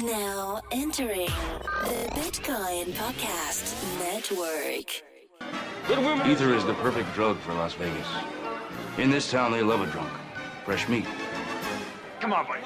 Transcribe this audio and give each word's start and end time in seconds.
Now 0.00 0.62
entering 0.70 1.28
the 1.84 2.08
Bitcoin 2.14 2.94
Podcast 2.94 3.74
Network. 3.98 5.02
Ether 6.26 6.54
is 6.54 6.64
the 6.64 6.72
perfect 6.74 7.12
drug 7.12 7.36
for 7.40 7.52
Las 7.52 7.74
Vegas. 7.74 8.06
In 8.96 9.10
this 9.10 9.30
town, 9.30 9.52
they 9.52 9.62
love 9.62 9.82
a 9.82 9.86
drunk. 9.92 10.10
Fresh 10.64 10.88
meat. 10.88 11.04
Come 12.20 12.32
on, 12.32 12.46
buddy. 12.46 12.62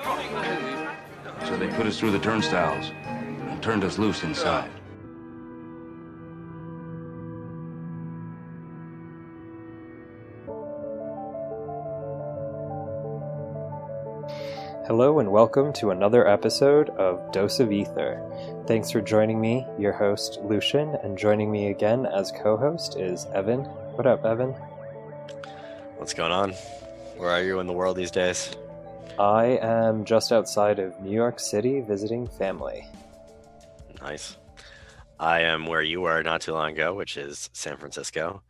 So 1.47 1.57
they 1.57 1.67
put 1.67 1.87
us 1.87 1.99
through 1.99 2.13
the 2.13 2.21
turnstiles 2.21 2.93
and 3.07 3.61
turned 3.61 3.83
us 3.83 3.99
loose 3.99 4.23
inside. 4.23 4.71
Hello 14.87 15.19
and 15.19 15.33
welcome 15.33 15.73
to 15.73 15.91
another 15.91 16.29
episode 16.29 16.91
of 16.91 17.33
Dose 17.33 17.59
of 17.59 17.73
Ether. 17.73 18.23
Thanks 18.69 18.89
for 18.89 19.01
joining 19.01 19.41
me, 19.41 19.67
your 19.81 19.93
host 19.93 20.39
Lucian, 20.45 20.95
and 21.03 21.19
joining 21.19 21.51
me 21.51 21.71
again 21.71 22.07
as 22.07 22.31
co-host 22.31 22.97
is 22.97 23.27
Evan. 23.35 23.65
What 23.97 24.07
up, 24.07 24.25
Evan? 24.25 24.51
What's 25.97 26.15
going 26.15 26.31
on? 26.31 26.53
Where 27.17 27.31
are 27.31 27.43
you 27.43 27.59
in 27.59 27.67
the 27.67 27.73
world 27.73 27.97
these 27.97 28.13
days? 28.13 28.55
I 29.19 29.59
am 29.61 30.05
just 30.05 30.31
outside 30.31 30.79
of 30.79 31.01
New 31.01 31.11
York 31.11 31.41
City 31.41 31.81
visiting 31.81 32.29
family. 32.29 32.87
Nice. 34.01 34.37
I 35.19 35.41
am 35.41 35.67
where 35.67 35.83
you 35.83 36.03
were 36.03 36.23
not 36.23 36.43
too 36.43 36.53
long 36.53 36.71
ago, 36.71 36.95
which 36.95 37.17
is 37.17 37.51
San 37.53 37.77
Francisco, 37.77 38.45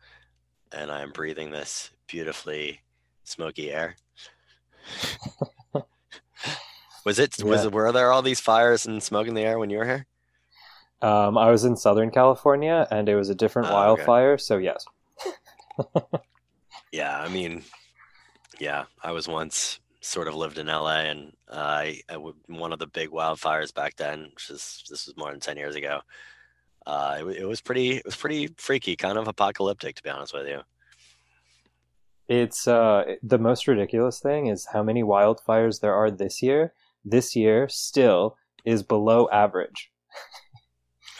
and 0.71 0.91
I 0.91 1.01
am 1.01 1.13
breathing 1.13 1.49
this 1.49 1.89
beautifully 2.07 2.81
smoky 3.23 3.71
air. 3.71 3.95
was 7.07 7.19
it 7.19 7.43
was 7.43 7.63
Yeah. 7.63 7.69
were 7.69 7.91
there 7.91 8.11
all 8.11 8.21
these 8.21 8.39
fires 8.41 8.85
and 8.85 9.01
smoke 9.01 9.27
in 9.27 9.33
the 9.33 9.41
air 9.41 9.57
when 9.59 9.69
you 9.69 9.77
were 9.77 9.85
here? 9.85 10.05
Um, 11.01 11.37
I 11.37 11.49
was 11.51 11.63
in 11.63 11.75
Southern 11.77 12.11
California 12.11 12.87
and 12.91 13.07
it 13.07 13.15
was 13.15 13.29
a 13.29 13.35
different 13.35 13.69
Oh, 13.69 13.71
okay. 13.93 14.03
wildfire, 14.03 14.37
so 14.37 14.57
yes. 14.57 14.85
Yeah, 16.91 17.19
I 17.19 17.27
mean, 17.29 17.63
yeah, 18.59 18.85
I 19.03 19.11
was 19.11 19.27
once 19.27 19.79
sort 20.01 20.27
of 20.27 20.35
lived 20.35 20.57
in 20.57 20.67
LA, 20.67 21.01
and 21.11 21.33
I, 21.51 22.01
I 22.09 22.13
w- 22.13 22.35
one 22.47 22.73
of 22.73 22.79
the 22.79 22.87
big 22.87 23.09
wildfires 23.09 23.73
back 23.73 23.95
then, 23.97 24.29
which 24.33 24.49
is 24.49 24.83
this 24.89 25.07
was 25.07 25.17
more 25.17 25.31
than 25.31 25.39
ten 25.39 25.57
years 25.57 25.75
ago. 25.75 26.01
Uh, 26.85 27.17
it, 27.21 27.37
it 27.41 27.45
was 27.45 27.61
pretty, 27.61 27.97
it 27.97 28.05
was 28.05 28.15
pretty 28.15 28.47
freaky, 28.57 28.95
kind 28.95 29.17
of 29.17 29.27
apocalyptic, 29.27 29.95
to 29.97 30.03
be 30.03 30.09
honest 30.09 30.33
with 30.33 30.47
you. 30.47 30.61
It's 32.29 32.67
uh, 32.67 33.15
the 33.23 33.37
most 33.37 33.67
ridiculous 33.67 34.19
thing 34.19 34.47
is 34.47 34.67
how 34.73 34.83
many 34.83 35.03
wildfires 35.03 35.79
there 35.81 35.93
are 35.93 36.11
this 36.11 36.41
year. 36.41 36.73
This 37.05 37.35
year 37.35 37.67
still 37.69 38.37
is 38.65 38.83
below 38.83 39.29
average, 39.31 39.91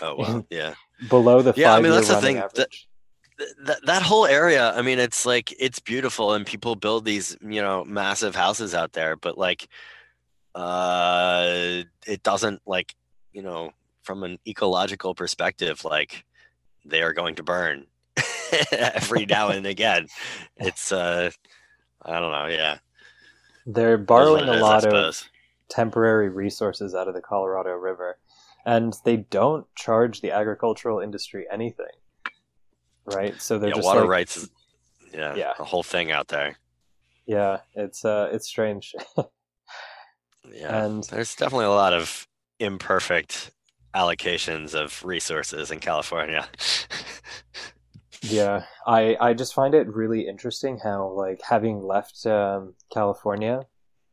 Oh 0.01 0.15
well, 0.17 0.45
yeah. 0.49 0.73
below 1.09 1.41
the 1.41 1.53
Yeah, 1.55 1.73
I 1.73 1.81
mean, 1.81 1.91
that's 1.91 2.07
the 2.09 2.21
thing, 2.21 2.35
that-. 2.35 2.69
That 3.65 3.85
that 3.85 4.01
whole 4.01 4.25
area 4.25 4.73
i 4.75 4.81
mean 4.81 4.97
it's 4.97 5.23
like 5.23 5.53
it's 5.59 5.77
beautiful 5.79 6.33
and 6.33 6.43
people 6.43 6.73
build 6.75 7.05
these 7.05 7.37
you 7.39 7.61
know 7.61 7.85
massive 7.85 8.33
houses 8.35 8.73
out 8.73 8.93
there 8.93 9.15
but 9.15 9.37
like 9.37 9.67
uh 10.55 11.83
it 12.07 12.23
doesn't 12.23 12.63
like 12.65 12.95
you 13.33 13.43
know 13.43 13.69
from 14.01 14.23
an 14.23 14.39
ecological 14.47 15.13
perspective 15.13 15.85
like 15.85 16.25
they 16.83 17.03
are 17.03 17.13
going 17.13 17.35
to 17.35 17.43
burn 17.43 17.85
every 18.71 19.27
now 19.27 19.49
and 19.49 19.67
again 19.67 20.07
it's 20.57 20.91
uh 20.91 21.29
i 22.03 22.19
don't 22.19 22.31
know 22.31 22.47
yeah 22.47 22.79
They're 23.67 23.99
It 23.99 24.01
is 24.01 24.07
what 24.07 24.07
borrowing 24.07 24.49
a 24.49 24.53
is, 24.53 24.61
lot 24.61 24.83
of. 24.85 25.29
Temporary 25.69 26.29
resources 26.29 26.93
out 26.95 27.07
of 27.07 27.13
the 27.13 27.21
Colorado 27.21 27.71
River, 27.71 28.17
and 28.65 28.95
they 29.05 29.17
don't 29.17 29.65
charge 29.75 30.21
the 30.21 30.31
agricultural 30.31 30.99
industry 30.99 31.45
anything. 31.51 31.85
Right? 33.05 33.39
So 33.41 33.57
they're 33.57 33.69
yeah 33.69 33.75
just 33.75 33.85
water 33.85 34.01
like, 34.01 34.09
rights 34.09 34.37
is 34.37 34.49
yeah, 35.13 35.35
Yeah. 35.35 35.53
a 35.57 35.63
whole 35.63 35.83
thing 35.83 36.11
out 36.11 36.27
there 36.27 36.57
Yeah, 37.25 37.59
it's 37.75 38.03
uh, 38.03 38.29
it's 38.33 38.47
strange. 38.47 38.93
yeah 40.51 40.83
And- 40.85 41.03
there's 41.05 41.35
definitely 41.35 41.65
a 41.65 41.69
lot 41.71 41.93
of 41.93 42.27
imperfect 42.59 43.51
allocations 43.95 44.73
of 44.75 45.03
resources 45.05 45.71
in 45.71 45.79
california 45.79 46.47
yeah, 48.21 48.63
I 48.85 49.15
I 49.19 49.33
just 49.33 49.53
find 49.53 49.73
it 49.75 49.87
really 49.87 50.27
interesting 50.27 50.79
how 50.83 51.07
like 51.09 51.39
having 51.47 51.81
left 51.83 52.25
um, 52.25 52.73
California 52.91 53.61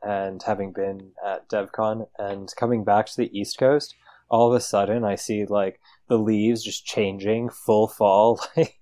and 0.04 0.42
having 0.42 0.72
been 0.72 1.12
at 1.24 1.48
DevCon 1.48 2.06
and 2.18 2.52
coming 2.56 2.84
back 2.84 3.06
to 3.06 3.16
the 3.16 3.38
East 3.38 3.58
Coast, 3.58 3.94
all 4.28 4.48
of 4.48 4.56
a 4.56 4.60
sudden 4.60 5.04
I 5.04 5.14
see 5.14 5.46
like 5.46 5.80
the 6.08 6.18
leaves 6.18 6.62
just 6.62 6.84
changing, 6.84 7.50
full 7.50 7.88
fall. 7.88 8.40
Like 8.56 8.78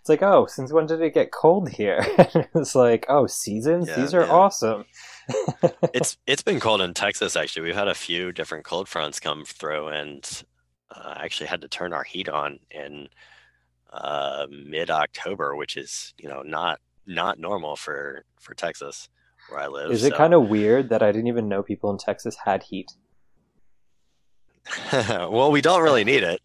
it's 0.00 0.08
like, 0.08 0.22
oh, 0.22 0.46
since 0.46 0.72
when 0.72 0.86
did 0.86 1.02
it 1.02 1.14
get 1.14 1.30
cold 1.30 1.68
here? 1.68 2.00
it's 2.54 2.74
like, 2.74 3.04
oh, 3.08 3.26
seasons. 3.26 3.86
Yeah, 3.86 4.00
These 4.00 4.14
are 4.14 4.24
yeah. 4.24 4.32
awesome. 4.32 4.84
it's 5.94 6.16
it's 6.26 6.42
been 6.42 6.58
cold 6.58 6.80
in 6.80 6.94
Texas 6.94 7.36
actually. 7.36 7.62
We've 7.62 7.74
had 7.74 7.86
a 7.86 7.94
few 7.94 8.32
different 8.32 8.64
cold 8.64 8.88
fronts 8.88 9.20
come 9.20 9.44
through, 9.44 9.88
and 9.88 10.42
uh, 10.90 11.14
actually 11.18 11.48
had 11.48 11.60
to 11.60 11.68
turn 11.68 11.92
our 11.92 12.02
heat 12.02 12.28
on 12.28 12.58
in 12.70 13.08
uh, 13.92 14.46
mid 14.50 14.90
October, 14.90 15.54
which 15.54 15.76
is 15.76 16.14
you 16.18 16.28
know 16.28 16.42
not 16.42 16.80
not 17.06 17.38
normal 17.38 17.76
for 17.76 18.24
for 18.40 18.54
Texas 18.54 19.08
where 19.50 19.60
I 19.60 19.66
live. 19.66 19.90
Is 19.90 20.04
it 20.04 20.14
kind 20.14 20.34
of 20.34 20.48
weird 20.48 20.90
that 20.90 21.02
I 21.02 21.12
didn't 21.12 21.28
even 21.28 21.48
know 21.48 21.62
people 21.62 21.90
in 21.90 21.98
Texas 21.98 22.36
had 22.44 22.62
heat? 22.62 22.92
well, 24.92 25.50
we 25.50 25.60
don't 25.60 25.82
really 25.82 26.04
need 26.04 26.22
it. 26.24 26.40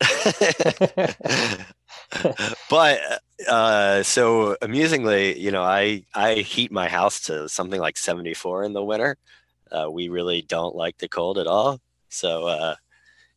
but 2.70 3.00
uh, 3.48 4.04
so 4.04 4.58
amusingly, 4.62 5.40
you 5.40 5.52
know, 5.52 5.64
I 5.64 6.06
I 6.14 6.36
heat 6.36 6.72
my 6.72 6.88
house 6.88 7.22
to 7.22 7.50
something 7.50 7.80
like 7.80 7.98
74 7.98 8.64
in 8.64 8.74
the 8.74 8.84
winter. 8.84 9.18
Uh, 9.72 9.90
we 9.92 10.10
really 10.10 10.42
don't 10.42 10.76
like 10.76 10.98
the 10.98 11.08
cold 11.08 11.38
at 11.38 11.48
all. 11.48 11.80
So 12.10 12.48
uh, 12.48 12.76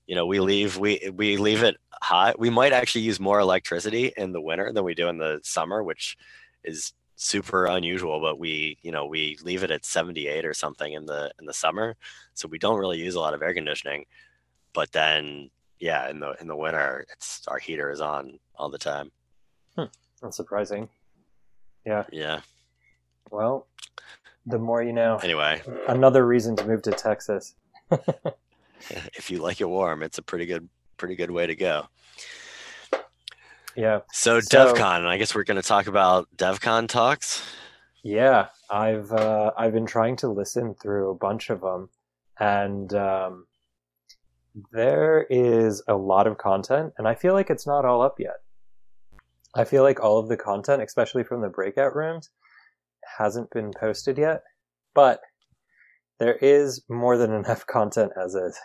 you 0.07 0.15
know, 0.15 0.27
we 0.27 0.41
leave 0.41 0.79
we 0.79 1.11
we 1.15 1.37
leave 1.37 1.63
it 1.63 1.77
hot. 2.01 2.39
We 2.39 2.51
might 2.51 2.73
actually 2.73 3.03
use 3.03 3.21
more 3.21 3.41
electricity 3.41 4.13
in 4.17 4.33
the 4.33 4.41
winter 4.41 4.73
than 4.73 4.85
we 4.85 4.95
do 4.95 5.09
in 5.09 5.19
the 5.19 5.41
summer, 5.43 5.83
which 5.83 6.17
is 6.65 6.93
super 7.19 7.67
unusual. 7.67 8.21
But 8.21 8.39
we 8.39 8.79
you 8.83 8.91
know 8.91 9.07
we 9.07 9.37
leave 9.43 9.63
it 9.63 9.71
at 9.71 9.85
78 9.85 10.47
or 10.47 10.55
something 10.55 10.93
in 10.93 11.05
the 11.05 11.31
in 11.39 11.47
the 11.47 11.53
summer, 11.53 11.97
so 12.35 12.49
we 12.49 12.59
don't 12.59 12.79
really 12.79 12.99
use 12.99 13.15
a 13.15 13.21
lot 13.21 13.35
of 13.35 13.43
air 13.43 13.53
conditioning. 13.53 14.07
But 14.73 14.93
then 14.93 15.51
yeah, 15.79 16.09
in 16.09 16.21
the 16.21 16.35
in 16.41 16.49
the 16.49 16.57
winter, 16.57 17.05
it's 17.13 17.47
our 17.49 17.59
heater 17.59 17.91
is 17.91 18.01
on 18.01 18.39
all 18.57 18.71
the 18.71 18.79
time. 18.79 19.11
Hmm, 19.77 19.85
that's 20.23 20.37
surprising. 20.37 20.89
Yeah. 21.85 22.05
Yeah. 22.11 22.41
Well, 23.31 23.67
the 24.47 24.59
more 24.59 24.83
you 24.83 24.93
know. 24.93 25.19
Anyway, 25.23 25.63
Another 25.89 26.27
reason 26.27 26.57
to 26.57 26.67
move 26.67 26.83
to 26.83 26.91
Texas. 26.93 27.55
if 28.91 29.31
you 29.31 29.39
like 29.39 29.61
it 29.61 29.69
warm, 29.69 30.03
it's 30.03 30.19
a 30.19 30.23
pretty 30.23 30.47
good 30.47 30.69
pretty 30.97 31.17
good 31.17 31.31
way 31.31 31.47
to 31.47 31.55
go. 31.55 31.87
Yeah. 33.79 34.01
So, 34.13 34.41
So- 34.41 34.75
DevCon, 34.75 35.07
I 35.07 35.19
guess 35.19 35.35
we're 35.37 35.45
going 35.45 35.61
to 35.61 35.67
talk 35.67 35.87
about 35.87 36.27
DevCon 36.37 36.89
talks. 36.89 37.43
Yeah, 38.03 38.49
I've 38.71 39.13
uh, 39.13 39.53
I've 39.57 39.73
been 39.73 39.87
trying 39.87 40.17
to 40.17 40.29
listen 40.29 40.75
through 40.75 41.11
a 41.11 41.15
bunch 41.15 41.49
of 41.51 41.61
them, 41.61 41.91
and 42.41 42.93
um, 42.95 43.47
there 44.73 45.27
is 45.31 45.83
a 45.87 45.95
lot 45.95 46.27
of 46.27 46.39
content, 46.39 46.93
and 46.99 47.07
I 47.07 47.15
feel 47.15 47.35
like 47.35 47.51
it's 47.51 47.67
not 47.67 47.85
all 47.85 48.03
up 48.03 48.19
yet. 48.19 48.37
I 49.55 49.65
feel 49.65 49.83
like 49.83 50.01
all 50.01 50.19
of 50.19 50.29
the 50.29 50.37
content, 50.37 50.83
especially 50.83 51.23
from 51.25 51.41
the 51.41 51.49
breakout 51.49 51.95
rooms, 51.95 52.31
hasn't 53.19 53.51
been 53.51 53.73
posted 53.79 54.19
yet, 54.19 54.43
but 54.95 55.21
there 56.19 56.37
is 56.37 56.83
more 56.89 57.17
than 57.17 57.33
enough 57.43 57.67
content 57.67 58.13
as 58.21 58.35
is. 58.35 58.59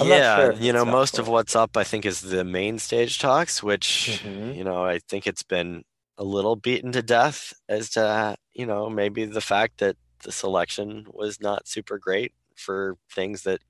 I'm 0.00 0.08
not 0.08 0.24
yeah, 0.24 0.34
sure 0.34 0.52
you 0.52 0.72
know, 0.72 0.84
most 0.84 1.18
of 1.18 1.28
what's 1.28 1.54
up, 1.56 1.76
I 1.76 1.84
think, 1.84 2.04
is 2.06 2.20
the 2.20 2.44
main 2.44 2.78
stage 2.78 3.18
talks, 3.18 3.62
which 3.62 4.22
Mhm. 4.24 4.56
you 4.56 4.64
know, 4.64 4.84
I 4.84 4.98
think 4.98 5.26
it's 5.26 5.42
been 5.42 5.84
a 6.18 6.24
little 6.24 6.56
beaten 6.56 6.92
to 6.92 7.02
death 7.02 7.52
as 7.68 7.90
to 7.90 8.36
you 8.52 8.66
know 8.66 8.88
maybe 8.90 9.24
the 9.24 9.40
fact 9.40 9.78
that 9.78 9.96
the 10.24 10.32
selection 10.32 11.06
was 11.12 11.40
not 11.40 11.68
super 11.68 11.98
great 11.98 12.32
for 12.56 12.96
things 13.10 13.42
that 13.42 13.60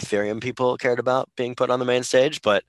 Ethereum 0.00 0.40
people 0.42 0.76
cared 0.76 0.98
about 0.98 1.28
being 1.36 1.54
put 1.54 1.70
on 1.70 1.78
the 1.78 1.84
main 1.84 2.02
stage, 2.02 2.42
but 2.42 2.64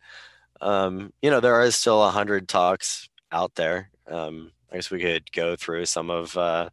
um, 0.62 1.14
you 1.22 1.30
know, 1.30 1.40
there 1.40 1.56
are 1.56 1.72
still 1.72 2.04
a 2.04 2.12
hundred 2.12 2.48
talks 2.48 3.10
out 3.32 3.56
there. 3.56 3.92
Um, 4.08 4.52
I 4.72 4.76
guess 4.78 4.92
we 4.92 5.00
could 5.02 5.32
go 5.32 5.56
through 5.56 5.86
some 5.86 6.10
of 6.10 6.36
uh, 6.38 6.70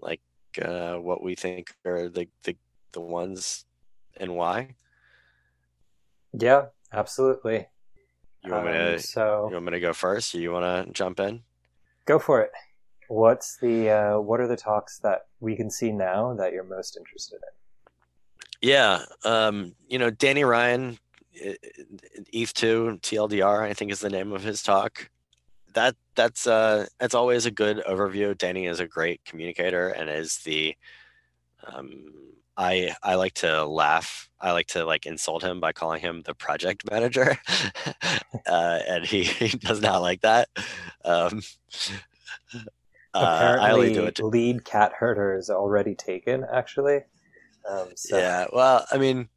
like 0.00 0.20
uh, 0.62 0.96
what 0.96 1.22
we 1.22 1.34
think 1.34 1.74
are 1.84 2.08
the, 2.08 2.28
the 2.44 2.56
the 2.92 3.00
ones 3.00 3.64
and 4.16 4.36
why. 4.36 4.74
Yeah, 6.32 6.66
absolutely. 6.92 7.66
You 8.42 8.52
want 8.52 8.66
me 8.66 8.70
Um, 8.72 8.96
to 8.96 8.98
so 9.00 9.46
you 9.48 9.54
want 9.54 9.66
me 9.66 9.72
to 9.72 9.80
go 9.80 9.92
first, 9.92 10.34
you 10.34 10.52
want 10.52 10.86
to 10.86 10.92
jump 10.92 11.20
in? 11.20 11.42
go 12.06 12.18
for 12.18 12.40
it. 12.40 12.50
What's 13.08 13.56
the 13.58 13.90
uh, 13.90 14.20
what 14.20 14.40
are 14.40 14.48
the 14.48 14.56
talks 14.56 14.98
that 15.00 15.22
we 15.40 15.56
can 15.56 15.70
see 15.70 15.92
now 15.92 16.34
that 16.34 16.52
you're 16.52 16.64
most 16.64 16.96
interested 16.96 17.36
in? 17.36 18.68
Yeah, 18.68 19.02
um, 19.24 19.74
you 19.88 19.98
know, 19.98 20.10
Danny 20.10 20.44
Ryan, 20.44 20.98
ETH 21.32 22.52
two 22.54 22.98
TLDR, 23.02 23.62
I 23.62 23.72
think 23.74 23.90
is 23.90 24.00
the 24.00 24.10
name 24.10 24.32
of 24.32 24.42
his 24.42 24.62
talk. 24.62 25.10
That 25.74 25.96
that's 26.14 26.46
uh 26.46 26.86
that's 26.98 27.14
always 27.14 27.46
a 27.46 27.50
good 27.50 27.82
overview. 27.88 28.36
Danny 28.36 28.66
is 28.66 28.80
a 28.80 28.86
great 28.86 29.24
communicator 29.24 29.88
and 29.88 30.08
is 30.10 30.38
the 30.38 30.76
um 31.66 32.12
I 32.60 32.94
I 33.02 33.14
like 33.14 33.32
to 33.36 33.64
laugh. 33.64 34.28
I 34.38 34.52
like 34.52 34.66
to 34.68 34.84
like 34.84 35.06
insult 35.06 35.42
him 35.42 35.60
by 35.60 35.72
calling 35.72 36.02
him 36.02 36.20
the 36.22 36.34
project 36.34 36.88
manager, 36.90 37.38
uh, 38.46 38.78
and 38.86 39.06
he, 39.06 39.24
he 39.48 39.56
does 39.56 39.80
not 39.80 40.02
like 40.02 40.20
that. 40.20 40.48
Um, 41.02 41.40
uh, 42.54 42.58
Apparently, 43.14 44.12
to... 44.12 44.26
lead 44.26 44.64
cat 44.66 44.92
herder 44.98 45.34
is 45.36 45.48
already 45.48 45.94
taken. 45.94 46.44
Actually, 46.52 47.00
um, 47.66 47.88
so. 47.96 48.18
yeah. 48.18 48.46
Well, 48.52 48.84
I 48.92 48.98
mean, 48.98 49.30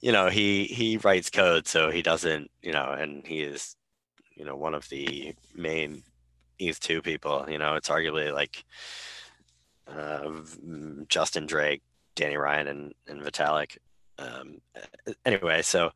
you 0.00 0.12
know, 0.12 0.28
he 0.28 0.66
he 0.66 0.98
writes 0.98 1.30
code, 1.30 1.66
so 1.66 1.90
he 1.90 2.00
doesn't, 2.00 2.48
you 2.62 2.70
know, 2.70 2.92
and 2.92 3.26
he 3.26 3.40
is, 3.40 3.74
you 4.36 4.44
know, 4.44 4.54
one 4.54 4.74
of 4.74 4.88
the 4.88 5.34
main 5.56 6.04
ETH 6.60 6.78
two 6.78 7.02
people. 7.02 7.44
You 7.48 7.58
know, 7.58 7.74
it's 7.74 7.88
arguably 7.88 8.32
like 8.32 8.64
uh, 9.88 10.30
Justin 11.08 11.46
Drake, 11.46 11.82
Danny 12.14 12.36
Ryan, 12.36 12.66
and 12.68 12.94
and 13.06 13.22
Vitalik. 13.22 13.78
Um, 14.18 14.60
anyway, 15.24 15.62
so 15.62 15.90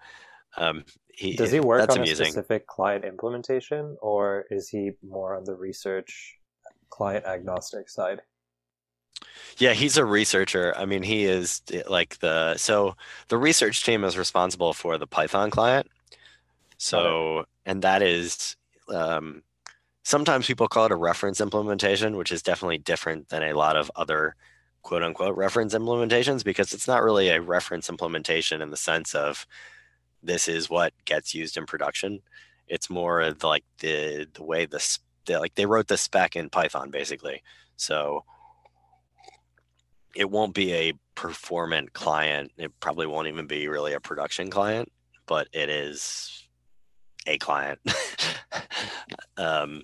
um, 0.57 0.85
he 1.09 1.37
does 1.37 1.51
he 1.51 1.61
work 1.61 1.91
on 1.91 1.99
amusing. 1.99 2.27
a 2.27 2.31
specific 2.31 2.67
client 2.67 3.05
implementation, 3.05 3.97
or 4.01 4.47
is 4.51 4.69
he 4.69 4.93
more 5.07 5.37
on 5.37 5.45
the 5.45 5.55
research 5.55 6.39
client 6.91 7.25
agnostic 7.25 7.89
side? 7.89 8.23
Yeah, 9.59 9.73
he's 9.73 9.97
a 9.97 10.05
researcher. 10.05 10.75
I 10.77 10.85
mean, 10.85 11.03
he 11.03 11.25
is 11.25 11.63
like 11.89 12.19
the 12.19 12.57
so 12.57 12.97
the 13.29 13.39
research 13.39 13.85
team 13.85 14.05
is 14.05 14.19
responsible 14.19 14.73
for 14.73 14.99
the 14.99 15.07
Python 15.07 15.51
client. 15.51 15.89
So, 16.77 17.45
and 17.65 17.83
that 17.83 18.03
is 18.03 18.57
um, 18.89 19.43
sometimes 20.03 20.47
people 20.47 20.69
call 20.69 20.87
it 20.87 20.93
a 20.93 20.97
reference 20.97 21.41
implementation, 21.41 22.17
which 22.17 22.33
is 22.33 22.43
definitely 22.43 22.79
different 22.79 23.29
than 23.29 23.43
a 23.43 23.55
lot 23.55 23.77
of 23.77 23.91
other 23.97 24.35
quote 24.85 25.03
unquote 25.03 25.37
reference 25.37 25.75
implementations 25.75 26.45
because 26.45 26.73
it's 26.73 26.87
not 26.87 27.03
really 27.03 27.29
a 27.31 27.41
reference 27.41 27.89
implementation 27.89 28.63
in 28.63 28.71
the 28.71 28.77
sense 28.77 29.15
of 29.15 29.47
this 30.23 30.47
is 30.47 30.71
what 30.71 30.93
gets 31.05 31.35
used 31.35 31.57
in 31.57 31.67
production. 31.67 32.21
It's 32.69 32.89
more 32.89 33.35
like 33.43 33.65
the 33.81 34.29
the 34.33 34.45
way 34.45 34.67
the, 34.67 34.99
the 35.25 35.41
like 35.41 35.55
they 35.57 35.67
wrote 35.67 35.89
the 35.89 35.97
spec 35.97 36.37
in 36.37 36.51
Python 36.51 36.91
basically. 36.91 37.43
So 37.77 38.25
it 40.15 40.31
won't 40.31 40.55
be 40.55 40.73
a 40.73 40.93
performant 41.15 41.93
client. 41.93 42.53
It 42.57 42.73
probably 42.81 43.07
won't 43.07 43.29
even 43.29 43.47
be 43.47 43.69
really 43.69 43.95
a 43.95 44.01
production 44.01 44.51
client, 44.51 44.93
but 45.27 45.49
it 45.53 45.69
is 45.69 46.47
a 47.27 47.39
client. 47.39 47.81
um, 49.37 49.83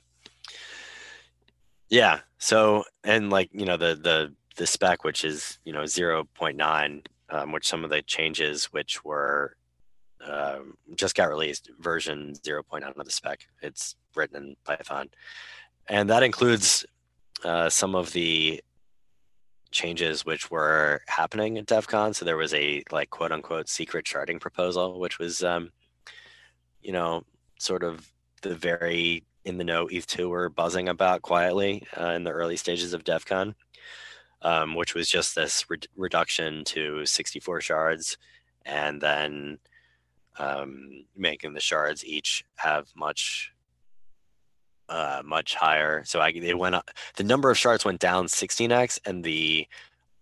yeah. 1.88 2.20
So, 2.38 2.84
and 3.02 3.30
like, 3.30 3.50
you 3.52 3.64
know, 3.64 3.76
the, 3.76 3.96
the, 3.96 4.34
the 4.60 4.66
spec, 4.66 5.04
which 5.04 5.24
is, 5.24 5.58
you 5.64 5.72
know, 5.72 5.84
0.9, 5.84 7.06
um, 7.30 7.52
which 7.52 7.66
some 7.66 7.82
of 7.82 7.88
the 7.88 8.02
changes, 8.02 8.66
which 8.66 9.02
were, 9.02 9.56
um, 10.22 10.76
just 10.96 11.14
got 11.14 11.30
released 11.30 11.70
version 11.80 12.34
0.9 12.44 12.94
of 12.94 13.06
the 13.06 13.10
spec. 13.10 13.40
It's 13.62 13.96
written 14.14 14.36
in 14.36 14.56
Python. 14.64 15.08
And 15.88 16.10
that 16.10 16.22
includes 16.22 16.84
uh, 17.42 17.70
some 17.70 17.94
of 17.94 18.12
the 18.12 18.62
changes 19.70 20.26
which 20.26 20.50
were 20.50 21.00
happening 21.06 21.56
at 21.56 21.64
DevCon. 21.64 22.14
So 22.14 22.26
there 22.26 22.36
was 22.36 22.52
a 22.52 22.82
like 22.92 23.08
quote 23.08 23.32
unquote 23.32 23.66
secret 23.66 24.04
sharding 24.04 24.42
proposal, 24.42 25.00
which 25.00 25.18
was, 25.18 25.42
um, 25.42 25.70
you 26.82 26.92
know, 26.92 27.22
sort 27.58 27.82
of 27.82 28.12
the 28.42 28.54
very 28.54 29.24
in 29.44 29.56
the 29.56 29.64
know 29.64 29.86
ETH2 29.86 30.28
were 30.28 30.50
buzzing 30.50 30.88
about 30.88 31.22
quietly 31.22 31.82
uh, 31.98 32.10
in 32.10 32.24
the 32.24 32.30
early 32.30 32.56
stages 32.56 32.92
of 32.92 33.04
DevCon, 33.04 33.54
um, 34.42 34.74
which 34.74 34.94
was 34.94 35.08
just 35.08 35.34
this 35.34 35.68
re- 35.68 35.78
reduction 35.96 36.64
to 36.64 37.04
64 37.04 37.60
shards 37.60 38.16
and 38.64 39.00
then 39.00 39.58
um, 40.38 41.04
making 41.16 41.52
the 41.52 41.60
shards 41.60 42.04
each 42.04 42.44
have 42.56 42.88
much 42.94 43.52
uh, 44.88 45.22
much 45.24 45.54
higher. 45.54 46.02
So 46.04 46.20
I 46.20 46.32
they 46.32 46.54
went 46.54 46.74
up. 46.74 46.90
The 47.16 47.24
number 47.24 47.50
of 47.50 47.56
shards 47.56 47.84
went 47.84 48.00
down 48.00 48.26
16x, 48.26 48.98
and 49.06 49.22
the 49.22 49.66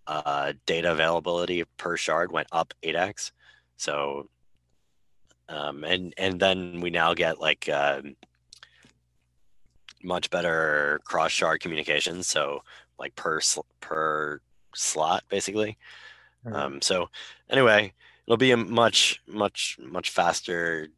uh, 0.07 0.53
data 0.67 0.93
availability 0.93 1.65
per 1.79 1.97
shard 1.97 2.33
went 2.33 2.49
up 2.53 2.75
8x. 2.83 3.33
So, 3.77 4.29
um, 5.49 5.85
and 5.85 6.13
and 6.19 6.39
then 6.39 6.81
we 6.81 6.91
now 6.91 7.15
get 7.15 7.41
like 7.41 7.69
uh, 7.69 8.03
much 10.03 10.31
better 10.31 11.01
cross 11.05 11.33
shard 11.33 11.61
communication. 11.61 12.23
So 12.23 12.63
like 12.99 13.15
per 13.17 13.41
sl- 13.41 13.61
per 13.81 14.41
slot 14.75 15.25
basically. 15.29 15.77
Mm-hmm. 16.45 16.57
Um, 16.57 16.83
so 16.83 17.09
anyway, 17.51 17.93
it'll 18.27 18.37
be 18.37 18.53
a 18.53 18.57
much 18.57 19.23
much 19.27 19.79
much 19.81 20.11
faster 20.11 20.89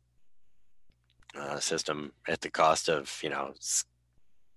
uh, 1.38 1.60
system 1.60 2.12
at 2.28 2.40
the 2.40 2.50
cost 2.50 2.88
of 2.88 3.18
you 3.22 3.30
know 3.30 3.52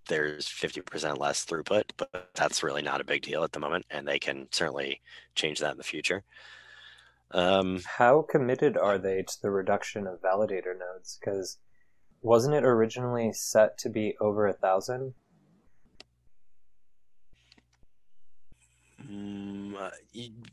there's 0.07 0.48
50% 0.48 1.18
less 1.18 1.45
throughput 1.45 1.84
but 1.98 2.30
that's 2.36 2.63
really 2.63 2.81
not 2.81 3.00
a 3.00 3.06
big 3.06 3.22
deal 3.22 3.44
at 3.44 3.51
the 3.51 3.60
moment 3.60 3.86
and 3.89 4.07
they 4.07 4.19
can 4.19 4.48
certainly 4.51 5.00
change 5.36 5.60
that 5.60 5.72
in 5.72 5.78
the 5.78 5.84
future 5.84 6.24
um, 7.31 7.80
how 7.86 8.22
committed 8.24 8.78
are 8.78 8.98
they 8.98 9.24
to 9.24 9.42
the 9.42 9.50
reduction 9.50 10.07
of 10.07 10.22
validator 10.22 10.78
nodes 10.78 11.19
because 11.19 11.57
wasn't 12.22 12.54
it 12.54 12.66
originally 12.66 13.31
set 13.31 13.78
to 13.78 13.89
be 13.89 14.16
over 14.19 14.48
a 14.48 14.54
thousand 14.54 15.13
Mm, 19.10 19.76
uh, 19.76 19.90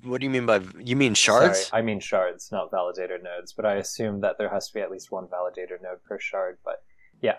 what 0.03 0.21
do 0.21 0.25
you 0.25 0.31
mean 0.31 0.47
by 0.47 0.61
you 0.79 0.97
mean 0.97 1.15
shards? 1.15 1.67
Sorry, 1.67 1.81
I 1.81 1.85
mean 1.85 2.01
shards, 2.01 2.51
not 2.51 2.71
validator 2.71 3.23
nodes. 3.23 3.53
But 3.53 3.67
I 3.67 3.75
assume 3.75 4.21
that 4.23 4.39
there 4.39 4.49
has 4.49 4.69
to 4.69 4.75
be 4.75 4.81
at 4.81 4.91
least 4.91 5.13
one 5.13 5.27
validator 5.27 5.81
node 5.83 6.03
per 6.05 6.19
shard. 6.19 6.59
But 6.65 6.83
yeah, 7.21 7.37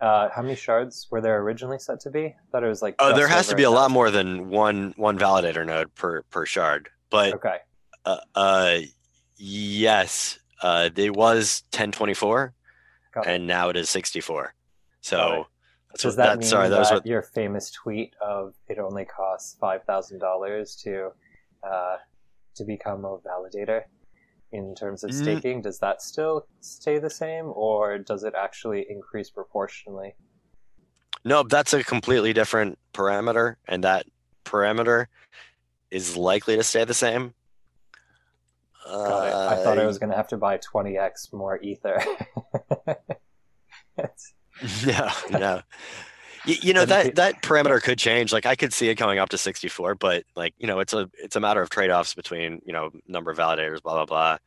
uh, 0.00 0.28
how 0.30 0.42
many 0.42 0.56
shards 0.56 1.06
were 1.10 1.20
there 1.20 1.38
originally 1.40 1.78
set 1.78 2.00
to 2.00 2.10
be? 2.10 2.26
I 2.26 2.34
thought 2.52 2.64
it 2.64 2.68
was 2.68 2.82
like. 2.82 2.96
Oh, 2.98 3.14
there 3.14 3.28
has 3.28 3.48
to 3.48 3.56
be 3.56 3.62
a 3.62 3.70
lot 3.70 3.90
more 3.90 4.10
than 4.10 4.50
one 4.50 4.94
one 4.96 5.18
validator 5.18 5.64
node 5.66 5.94
per 5.94 6.22
per 6.22 6.46
shard. 6.46 6.88
But 7.10 7.34
okay. 7.34 7.58
Uh, 8.04 8.18
uh 8.34 8.78
yes, 9.36 10.38
uh, 10.62 10.90
it 10.94 11.16
was 11.16 11.64
ten 11.70 11.92
twenty 11.92 12.14
four, 12.14 12.54
and 13.26 13.46
now 13.46 13.68
it 13.68 13.76
is 13.76 13.88
sixty 13.88 14.20
four. 14.20 14.54
So 15.00 15.46
Does 15.98 16.16
what, 16.16 16.24
that, 16.24 16.38
mean 16.38 16.48
sorry, 16.48 16.68
that, 16.68 16.84
that 16.84 16.94
what... 16.94 17.06
your 17.06 17.22
famous 17.22 17.70
tweet 17.70 18.14
of 18.20 18.54
it 18.68 18.78
only 18.78 19.04
costs 19.04 19.56
five 19.60 19.84
thousand 19.84 20.20
dollars 20.20 20.76
to 20.84 21.10
uh, 21.62 21.96
to 22.54 22.64
become 22.64 23.04
a 23.04 23.18
validator 23.18 23.82
in 24.52 24.74
terms 24.74 25.04
of 25.04 25.10
mm. 25.10 25.22
staking? 25.22 25.60
Mm. 25.60 25.64
Does 25.64 25.78
that 25.80 26.02
still 26.02 26.46
stay 26.60 26.98
the 26.98 27.10
same, 27.10 27.52
or 27.54 27.98
does 27.98 28.24
it 28.24 28.34
actually 28.36 28.86
increase 28.88 29.30
proportionally? 29.30 30.14
No, 31.24 31.42
that's 31.42 31.74
a 31.74 31.84
completely 31.84 32.32
different 32.32 32.78
parameter, 32.94 33.56
and 33.66 33.84
that 33.84 34.06
parameter 34.44 35.06
is 35.90 36.16
likely 36.16 36.56
to 36.56 36.62
stay 36.62 36.84
the 36.84 36.94
same. 36.94 37.34
Got 38.86 39.26
it. 39.26 39.34
I 39.34 39.62
thought 39.62 39.78
I 39.78 39.86
was 39.86 39.98
going 39.98 40.10
to 40.10 40.16
have 40.16 40.28
to 40.28 40.36
buy 40.36 40.58
20x 40.58 41.32
more 41.32 41.60
ether. 41.60 42.02
no, 44.86 45.10
no. 45.30 45.62
You, 46.46 46.56
you, 46.62 46.72
know 46.72 46.86
that 46.86 47.16
that 47.16 47.42
parameter 47.42 47.82
could 47.82 47.98
change. 47.98 48.32
Like 48.32 48.46
I 48.46 48.56
could 48.56 48.72
see 48.72 48.88
it 48.88 48.94
coming 48.94 49.18
up 49.18 49.28
to 49.30 49.38
64, 49.38 49.96
but 49.96 50.24
like 50.36 50.54
you 50.58 50.66
know, 50.66 50.80
it's 50.80 50.94
a 50.94 51.10
it's 51.18 51.36
a 51.36 51.40
matter 51.40 51.60
of 51.60 51.68
trade 51.68 51.90
offs 51.90 52.14
between 52.14 52.60
you 52.64 52.72
know 52.72 52.90
number 53.06 53.30
of 53.30 53.36
validators, 53.36 53.82
blah 53.82 53.94
blah 53.94 54.06
blah. 54.06 54.38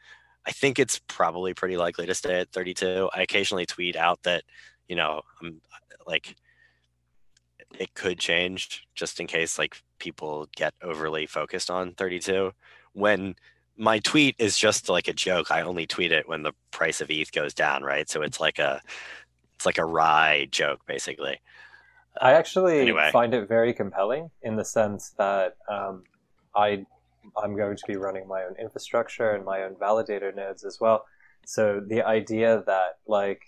I 0.46 0.52
think 0.52 0.80
it's 0.80 1.00
probably 1.08 1.54
pretty 1.54 1.78
likely 1.78 2.06
to 2.06 2.16
stay 2.16 2.40
at 2.40 2.52
32. 2.52 3.10
I 3.14 3.22
occasionally 3.22 3.66
tweet 3.66 3.96
out 3.96 4.24
that 4.24 4.44
you 4.88 4.96
know 4.96 5.22
I'm 5.42 5.62
uh, 5.72 5.96
like 6.08 6.36
it 7.80 7.94
could 7.94 8.20
change 8.20 8.88
just 8.96 9.20
in 9.20 9.28
case 9.28 9.58
like 9.58 9.82
people 10.00 10.48
get 10.56 10.74
overly 10.82 11.26
focused 11.26 11.70
on 11.70 11.94
32 11.94 12.52
when 12.94 13.36
my 13.78 14.00
tweet 14.00 14.36
is 14.38 14.58
just 14.58 14.90
like 14.90 15.08
a 15.08 15.14
joke 15.14 15.50
i 15.50 15.62
only 15.62 15.88
tweet 15.88 16.12
it 16.12 16.28
when 16.28 16.44
the 16.44 16.54
price 16.72 17.02
of 17.02 17.10
eth 17.10 17.32
goes 17.32 17.54
down 17.54 17.84
right 17.84 18.10
so 18.10 18.22
it's 18.22 18.40
like 18.40 18.60
a 18.60 18.82
it's 19.56 19.66
like 19.66 19.78
a 19.78 19.86
wry 19.86 20.48
joke, 20.52 20.82
basically. 20.86 21.40
I 22.22 22.34
actually 22.34 22.80
anyway. 22.82 23.10
find 23.12 23.34
it 23.34 23.48
very 23.48 23.74
compelling 23.74 24.30
in 24.42 24.56
the 24.56 24.66
sense 24.66 25.14
that 25.18 25.58
um, 25.70 26.04
I 26.56 26.86
I'm 27.42 27.56
going 27.56 27.76
to 27.78 27.84
be 27.88 27.96
running 27.96 28.28
my 28.28 28.44
own 28.44 28.56
infrastructure 28.60 29.32
and 29.32 29.46
my 29.46 29.64
own 29.64 29.76
validator 29.76 30.36
nodes 30.36 30.64
as 30.64 30.80
well. 30.80 31.06
So 31.46 31.82
the 31.86 32.04
idea 32.04 32.64
that 32.68 33.00
like 33.08 33.42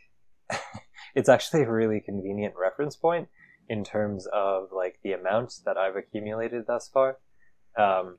it's 1.15 1.29
actually 1.29 1.63
a 1.63 1.71
really 1.71 1.99
convenient 1.99 2.55
reference 2.59 2.95
point 2.95 3.27
in 3.69 3.83
terms 3.83 4.27
of 4.27 4.69
like 4.71 4.99
the 5.03 5.13
amount 5.13 5.53
that 5.65 5.77
I've 5.77 5.95
accumulated 5.95 6.65
thus 6.67 6.87
far. 6.87 7.17
Um, 7.77 8.17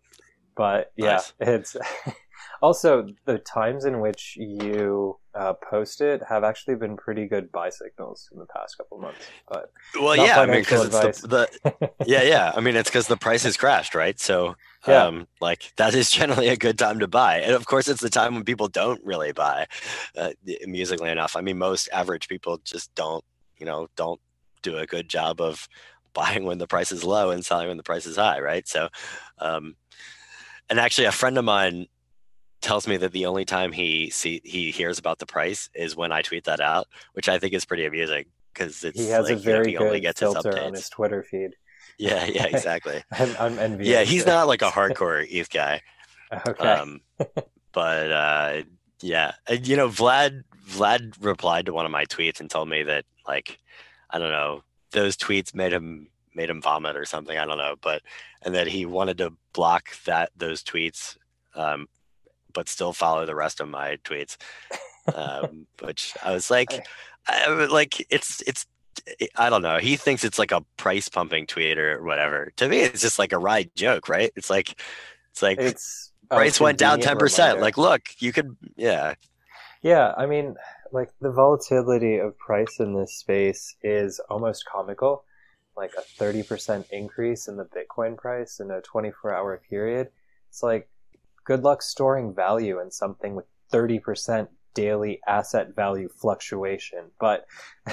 but 0.57 0.93
yeah, 0.97 1.15
Nice. 1.15 1.33
it's 1.41 1.77
also 2.63 3.09
the 3.25 3.39
times 3.39 3.85
in 3.85 4.01
which 4.01 4.37
you 4.37 5.19
uh, 5.35 5.53
post 5.53 6.01
it 6.01 6.23
have 6.29 6.45
actually 6.45 6.75
been 6.75 6.97
pretty 6.97 7.27
good 7.27 7.53
buy 7.53 7.69
signals 7.69 8.29
in 8.33 8.39
the 8.39 8.47
past 8.47 8.77
couple 8.79 8.99
months. 8.99 9.31
But 9.49 9.71
Well, 10.01 10.17
yeah, 10.17 10.41
I 10.41 10.47
mean, 10.47 10.61
because 10.61 10.87
it's 10.87 11.21
the, 11.21 11.49
the 11.69 11.91
yeah, 12.07 12.23
yeah. 12.23 12.53
I 12.55 12.61
mean, 12.61 12.77
it's 12.77 12.89
because 12.89 13.07
the 13.07 13.17
price 13.17 13.43
has 13.43 13.57
crashed, 13.57 13.95
right? 13.95 14.19
So, 14.19 14.57
Yeah. 14.89 15.05
um, 15.05 15.27
like 15.41 15.73
that 15.77 15.95
is 15.95 16.11
generally 16.19 16.49
a 16.49 16.57
good 16.57 16.79
time 16.79 16.99
to 17.01 17.09
buy, 17.09 17.41
and 17.41 17.53
of 17.53 17.67
course, 17.67 17.89
it's 17.89 18.01
the 18.01 18.11
time 18.11 18.35
when 18.35 18.45
people 18.45 18.69
don't 18.69 19.05
really 19.05 19.33
buy. 19.33 19.67
Uh, 20.17 20.31
musically 20.67 21.11
enough, 21.11 21.37
I 21.37 21.43
mean, 21.43 21.59
most 21.59 21.89
average 21.93 22.29
people 22.29 22.59
just 22.65 22.95
don't, 22.95 23.25
you 23.59 23.67
know, 23.67 23.89
don't 23.97 24.21
do 24.63 24.79
a 24.79 24.87
good 24.87 25.09
job 25.09 25.41
of 25.41 25.69
buying 26.15 26.45
when 26.45 26.59
the 26.59 26.67
price 26.67 26.93
is 26.93 27.05
low 27.05 27.31
and 27.31 27.45
selling 27.45 27.69
when 27.69 27.77
the 27.77 27.83
price 27.83 28.07
is 28.07 28.17
high, 28.17 28.41
right? 28.41 28.67
So, 28.67 28.89
um, 29.39 29.77
and 30.71 30.81
actually, 30.81 31.07
a 31.07 31.13
friend 31.13 31.37
of 31.37 31.45
mine 31.45 31.87
tells 32.67 32.89
me 32.89 32.97
that 32.97 33.13
the 33.13 33.27
only 33.27 33.45
time 33.45 33.71
he 33.71 34.11
see 34.11 34.41
he 34.45 34.73
hears 34.73 34.99
about 34.99 35.21
the 35.21 35.27
price 35.27 35.71
is 35.73 35.95
when 35.95 36.11
I 36.11 36.21
tweet 36.23 36.45
that 36.45 36.61
out, 36.61 36.89
which 37.13 37.29
I 37.29 37.39
think 37.39 37.55
is 37.55 37.65
pretty 37.65 37.87
amusing 37.87 38.25
because 38.53 38.83
it's 38.83 38.99
he 38.99 39.07
has 39.11 39.27
like, 39.27 39.35
a 39.35 39.37
very 39.37 39.73
you 39.73 39.79
know, 39.79 39.85
he 39.85 39.87
only 39.87 40.01
good 40.01 40.07
gets 40.09 40.21
his 40.21 40.33
filter 40.33 40.61
on 40.61 40.75
his 40.75 40.89
Twitter 40.89 41.23
feed. 41.23 41.53
Yeah, 41.97 42.25
yeah, 42.25 42.47
exactly. 42.53 43.05
I'm, 43.13 43.37
I'm 43.39 43.59
envious. 43.61 43.89
yeah, 43.89 44.03
he's 44.03 44.27
not 44.27 44.49
like 44.49 44.63
a 44.63 44.71
hardcore 44.71 45.25
ETH 45.31 45.49
guy. 45.49 45.81
Okay. 46.49 46.69
Um, 46.69 47.03
but 47.73 48.11
uh, 48.11 48.63
yeah, 49.01 49.33
And, 49.47 49.67
you 49.67 49.77
know, 49.77 49.89
Vlad 49.89 50.43
Vlad 50.69 51.15
replied 51.21 51.67
to 51.67 51.73
one 51.73 51.87
of 51.87 51.93
my 51.93 52.05
tweets 52.07 52.41
and 52.41 52.51
told 52.51 52.69
me 52.69 52.83
that 52.83 53.05
like 53.29 53.61
I 54.11 54.19
don't 54.19 54.33
know 54.33 54.65
those 54.91 55.17
tweets 55.17 55.55
made 55.55 55.73
him 55.73 56.09
made 56.35 56.51
him 56.51 56.61
vomit 56.61 56.97
or 56.97 57.05
something. 57.05 57.39
I 57.39 57.47
don't 57.47 57.59
know, 57.59 57.77
but 57.81 58.03
and 58.43 58.57
that 58.57 58.67
he 58.67 58.87
wanted 58.87 59.19
to 59.19 59.35
block 59.53 59.91
that 60.05 60.31
those 60.37 60.65
tweets, 60.65 61.17
um, 61.55 61.87
but 62.57 62.69
still 62.69 62.93
follow 62.93 63.25
the 63.25 63.37
rest 63.37 63.61
of 63.61 63.69
my 63.69 63.99
tweets. 64.05 64.37
Um, 65.15 65.69
which 65.83 66.17
I 66.21 66.33
was 66.33 66.51
like, 66.51 66.85
I, 67.29 67.49
like 67.71 68.05
it's 68.11 68.43
it's 68.45 68.67
I 69.37 69.51
don't 69.51 69.63
know. 69.63 69.79
He 69.79 69.95
thinks 69.95 70.25
it's 70.25 70.37
like 70.37 70.51
a 70.51 70.65
price 70.77 71.09
pumping 71.09 71.47
tweet 71.47 71.79
or 71.79 72.03
whatever. 72.03 72.53
To 72.57 72.69
me, 72.69 72.81
it's 72.81 73.03
just 73.03 73.17
like 73.17 73.33
a 73.33 73.39
ride 73.39 73.71
joke, 73.77 74.09
right? 74.09 74.33
It's 74.35 74.51
like 74.51 74.75
it's 75.31 75.43
like 75.43 75.61
it's 75.61 76.11
price 76.29 76.61
went 76.61 76.79
down 76.79 77.01
10%. 77.01 77.61
Like, 77.61 77.79
look, 77.79 78.09
you 78.19 78.33
could, 78.33 78.57
yeah. 78.77 79.15
Yeah, 79.83 80.13
I 80.17 80.27
mean, 80.27 80.57
like 80.93 81.11
the 81.21 81.31
volatility 81.31 82.19
of 82.19 82.37
price 82.39 82.81
in 82.81 82.95
this 82.95 83.19
space 83.19 83.77
is 83.83 84.21
almost 84.29 84.65
comical. 84.67 85.25
Like 85.77 85.93
a 85.97 86.23
30% 86.23 86.87
increase 86.91 87.49
in 87.49 87.57
the 87.57 87.67
Bitcoin 87.67 88.17
price 88.17 88.61
in 88.61 88.71
a 88.71 88.81
24 88.81 89.35
hour 89.35 89.61
period. 89.69 90.09
It's 90.49 90.63
like, 90.63 90.89
good 91.47 91.63
luck 91.63 91.83
storing 91.83 92.35
value 92.35 92.81
in 92.81 92.91
something 92.91 93.35
with 93.35 93.47
30% 93.73 94.49
daily 94.75 95.21
asset 95.27 95.75
value 95.75 96.09
fluctuation. 96.09 97.11
But 97.19 97.47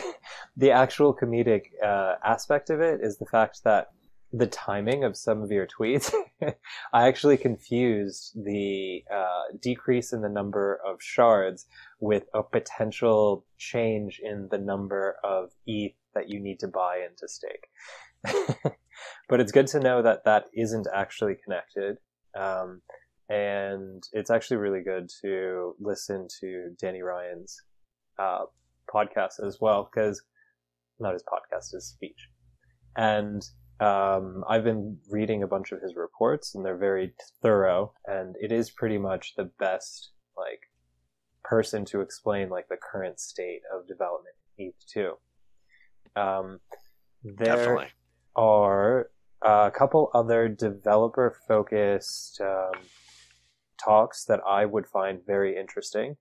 the 0.57 0.72
actual 0.72 1.15
comedic 1.15 1.63
uh, 1.83 2.15
aspect 2.24 2.69
of 2.69 2.81
it 2.81 3.00
is 3.01 3.17
the 3.17 3.25
fact 3.25 3.63
that 3.63 3.88
the 4.36 4.48
timing 4.48 5.03
of 5.03 5.15
some 5.15 5.43
of 5.43 5.51
your 5.51 5.67
tweets, 5.67 6.12
I 6.93 7.07
actually 7.07 7.38
confused 7.38 8.31
the 8.36 9.03
uh, 9.13 9.55
decrease 9.62 10.12
in 10.12 10.22
the 10.22 10.29
number 10.29 10.79
of 10.86 11.01
shards 11.01 11.67
with 12.00 12.24
a 12.33 12.41
potential 12.41 13.45
change 13.60 14.19
in 14.22 14.48
the 14.50 14.57
number 14.57 15.17
of 15.24 15.51
ETH 15.67 15.93
that 16.15 16.29
you 16.29 16.39
need 16.39 16.60
to 16.60 16.67
buy 16.67 17.05
into 17.07 17.27
stake. 17.27 17.67
but 19.29 19.39
it's 19.39 19.51
good 19.51 19.67
to 19.67 19.79
know 19.79 20.01
that 20.01 20.25
that 20.25 20.45
isn't 20.55 20.88
actually 20.93 21.36
connected. 21.43 21.98
Um, 22.36 22.81
and 23.30 24.03
it's 24.12 24.30
actually 24.30 24.58
really 24.58 24.82
good 24.82 25.10
to 25.22 25.75
listen 25.80 26.27
to 26.42 26.75
Danny 26.80 27.01
Ryan's 27.01 27.62
uh, 28.20 28.46
podcast 28.94 29.46
as 29.46 29.58
well, 29.62 29.89
because 29.92 30.22
not 31.00 31.13
his 31.13 31.24
podcast, 31.24 31.72
his 31.74 31.88
speech. 31.88 32.30
And 32.96 33.44
um, 33.80 34.44
I've 34.48 34.63
been 34.63 34.98
reading 35.10 35.44
a 35.44 35.48
bunch 35.48 35.72
of 35.72 35.82
his 35.82 35.96
reports, 35.96 36.53
and 36.53 36.65
they're 36.65 36.77
very 36.77 37.13
thorough, 37.42 37.94
and 38.06 38.36
it 38.39 38.51
is 38.51 38.70
pretty 38.70 38.98
much 38.98 39.34
the 39.36 39.50
best 39.60 40.12
like 40.38 40.62
person 41.44 41.86
to 41.86 42.01
explain 42.01 42.50
like 42.50 42.68
the 42.70 42.77
current 42.77 43.20
state 43.20 43.62
of 43.74 43.88
development 43.88 44.36
in 44.58 44.68
ETH 44.68 44.86
two. 44.92 45.13
Um, 46.15 46.60
there 47.24 47.56
Definitely. 47.56 47.88
are 48.36 49.10
a 49.42 49.72
couple 49.75 50.10
other 50.13 50.48
developer 50.48 51.36
focused 51.48 52.39
um, 52.42 52.80
talks 53.77 54.25
that 54.25 54.42
I 54.48 54.65
would 54.65 54.88
find 54.88 55.20
very 55.25 55.58
interesting. 55.58 56.18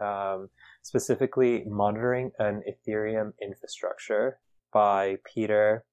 Um, 0.00 0.48
specifically, 0.82 1.64
monitoring 1.66 2.32
an 2.38 2.62
Ethereum 2.68 3.32
infrastructure 3.40 4.38
by 4.72 5.18
Peter. 5.24 5.84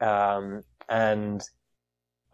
Um, 0.00 0.64
and 0.88 1.42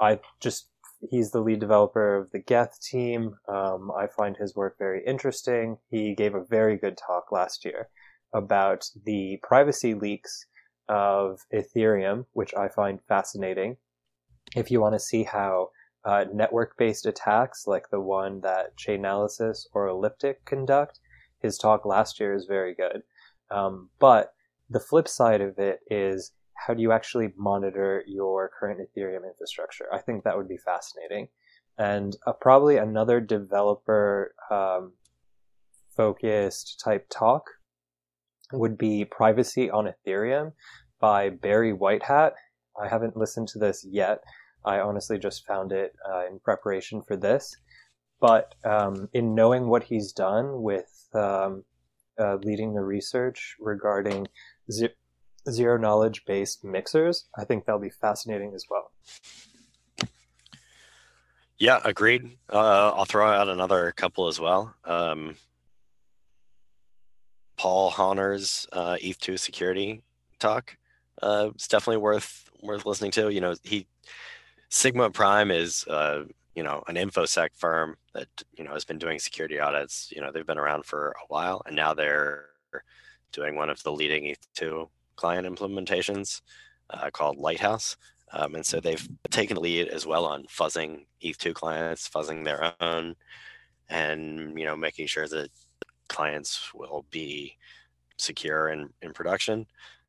I 0.00 0.20
just, 0.40 0.68
he's 1.10 1.32
the 1.32 1.40
lead 1.40 1.60
developer 1.60 2.16
of 2.16 2.30
the 2.30 2.38
Geth 2.38 2.80
team. 2.80 3.36
Um, 3.48 3.90
I 3.90 4.06
find 4.06 4.36
his 4.36 4.54
work 4.54 4.78
very 4.78 5.04
interesting. 5.04 5.78
He 5.90 6.14
gave 6.14 6.34
a 6.34 6.44
very 6.44 6.76
good 6.78 6.96
talk 6.96 7.32
last 7.32 7.64
year 7.64 7.88
about 8.32 8.88
the 9.04 9.38
privacy 9.42 9.94
leaks 9.94 10.46
of 10.88 11.40
Ethereum, 11.52 12.26
which 12.32 12.54
I 12.54 12.68
find 12.68 13.00
fascinating. 13.08 13.76
If 14.54 14.70
you 14.70 14.80
want 14.80 14.94
to 14.94 15.00
see 15.00 15.24
how 15.24 15.70
uh, 16.04 16.24
network-based 16.32 17.06
attacks, 17.06 17.66
like 17.66 17.90
the 17.90 18.00
one 18.00 18.40
that 18.42 18.76
Chainalysis 18.76 19.66
or 19.72 19.86
Elliptic 19.86 20.44
conduct, 20.44 21.00
his 21.40 21.58
talk 21.58 21.86
last 21.86 22.20
year 22.20 22.34
is 22.34 22.46
very 22.46 22.74
good. 22.74 23.02
Um, 23.50 23.90
but 23.98 24.32
the 24.68 24.80
flip 24.80 25.08
side 25.08 25.40
of 25.40 25.58
it 25.58 25.80
is 25.90 26.32
how 26.54 26.74
do 26.74 26.82
you 26.82 26.92
actually 26.92 27.32
monitor 27.36 28.02
your 28.06 28.50
current 28.58 28.80
Ethereum 28.80 29.26
infrastructure? 29.26 29.86
I 29.92 29.98
think 29.98 30.24
that 30.24 30.36
would 30.36 30.48
be 30.48 30.56
fascinating. 30.56 31.28
And 31.76 32.16
uh, 32.26 32.32
probably 32.32 32.76
another 32.76 33.20
developer 33.20 34.34
um, 34.50 34.92
focused 35.96 36.80
type 36.82 37.06
talk 37.10 37.44
would 38.52 38.78
be 38.78 39.04
Privacy 39.04 39.70
on 39.70 39.88
Ethereum 39.88 40.52
by 41.00 41.30
Barry 41.30 41.72
Whitehat. 41.72 42.32
I 42.80 42.88
haven't 42.88 43.16
listened 43.16 43.48
to 43.48 43.58
this 43.58 43.84
yet. 43.88 44.20
I 44.64 44.80
honestly 44.80 45.18
just 45.18 45.46
found 45.46 45.72
it 45.72 45.94
uh, 46.08 46.26
in 46.26 46.38
preparation 46.40 47.02
for 47.02 47.16
this. 47.16 47.56
But 48.20 48.54
um, 48.64 49.08
in 49.12 49.34
knowing 49.34 49.68
what 49.68 49.84
he's 49.84 50.12
done 50.12 50.62
with 50.62 51.08
um, 51.14 51.64
uh, 52.18 52.36
leading 52.36 52.74
the 52.74 52.80
research 52.80 53.56
regarding 53.60 54.28
ze- 54.70 54.94
zero 55.50 55.76
knowledge 55.76 56.24
based 56.26 56.64
mixers, 56.64 57.26
I 57.36 57.44
think 57.44 57.66
that'll 57.66 57.80
be 57.80 57.90
fascinating 57.90 58.52
as 58.54 58.64
well. 58.70 58.90
Yeah, 61.58 61.80
agreed. 61.84 62.36
Uh, 62.52 62.92
I'll 62.92 63.04
throw 63.04 63.28
out 63.28 63.48
another 63.48 63.92
couple 63.92 64.26
as 64.26 64.40
well. 64.40 64.74
Um, 64.84 65.36
Paul 67.56 67.90
Hauner's 67.90 68.66
uh, 68.72 68.96
ETH2 69.00 69.38
security 69.38 70.02
talk. 70.38 70.76
Uh, 71.22 71.50
definitely 71.68 71.98
worth 71.98 72.50
worth 72.60 72.84
listening 72.84 73.12
to. 73.12 73.32
You 73.32 73.40
know, 73.40 73.54
he 73.62 73.86
Sigma 74.68 75.10
Prime 75.10 75.50
is 75.50 75.84
uh, 75.88 76.24
you 76.54 76.62
know 76.62 76.82
an 76.88 76.96
infosec 76.96 77.50
firm 77.54 77.96
that 78.14 78.28
you 78.56 78.64
know 78.64 78.72
has 78.72 78.84
been 78.84 78.98
doing 78.98 79.18
security 79.18 79.60
audits. 79.60 80.12
You 80.14 80.20
know, 80.20 80.30
they've 80.32 80.46
been 80.46 80.58
around 80.58 80.84
for 80.84 81.10
a 81.10 81.26
while, 81.28 81.62
and 81.66 81.76
now 81.76 81.94
they're 81.94 82.46
doing 83.32 83.56
one 83.56 83.68
of 83.68 83.82
the 83.82 83.92
leading 83.92 84.24
ETH2 84.24 84.88
client 85.16 85.46
implementations 85.46 86.40
uh, 86.90 87.10
called 87.10 87.36
Lighthouse. 87.36 87.96
Um, 88.32 88.54
and 88.54 88.64
so 88.64 88.80
they've 88.80 89.08
taken 89.30 89.56
the 89.56 89.60
lead 89.60 89.88
as 89.88 90.06
well 90.06 90.24
on 90.24 90.44
fuzzing 90.44 91.06
ETH2 91.22 91.54
clients, 91.54 92.08
fuzzing 92.08 92.44
their 92.44 92.72
own, 92.80 93.14
and 93.88 94.58
you 94.58 94.64
know 94.64 94.76
making 94.76 95.06
sure 95.06 95.28
that 95.28 95.50
clients 96.08 96.72
will 96.74 97.04
be 97.10 97.56
secure 98.16 98.68
in, 98.68 98.90
in 99.02 99.12
production. 99.12 99.66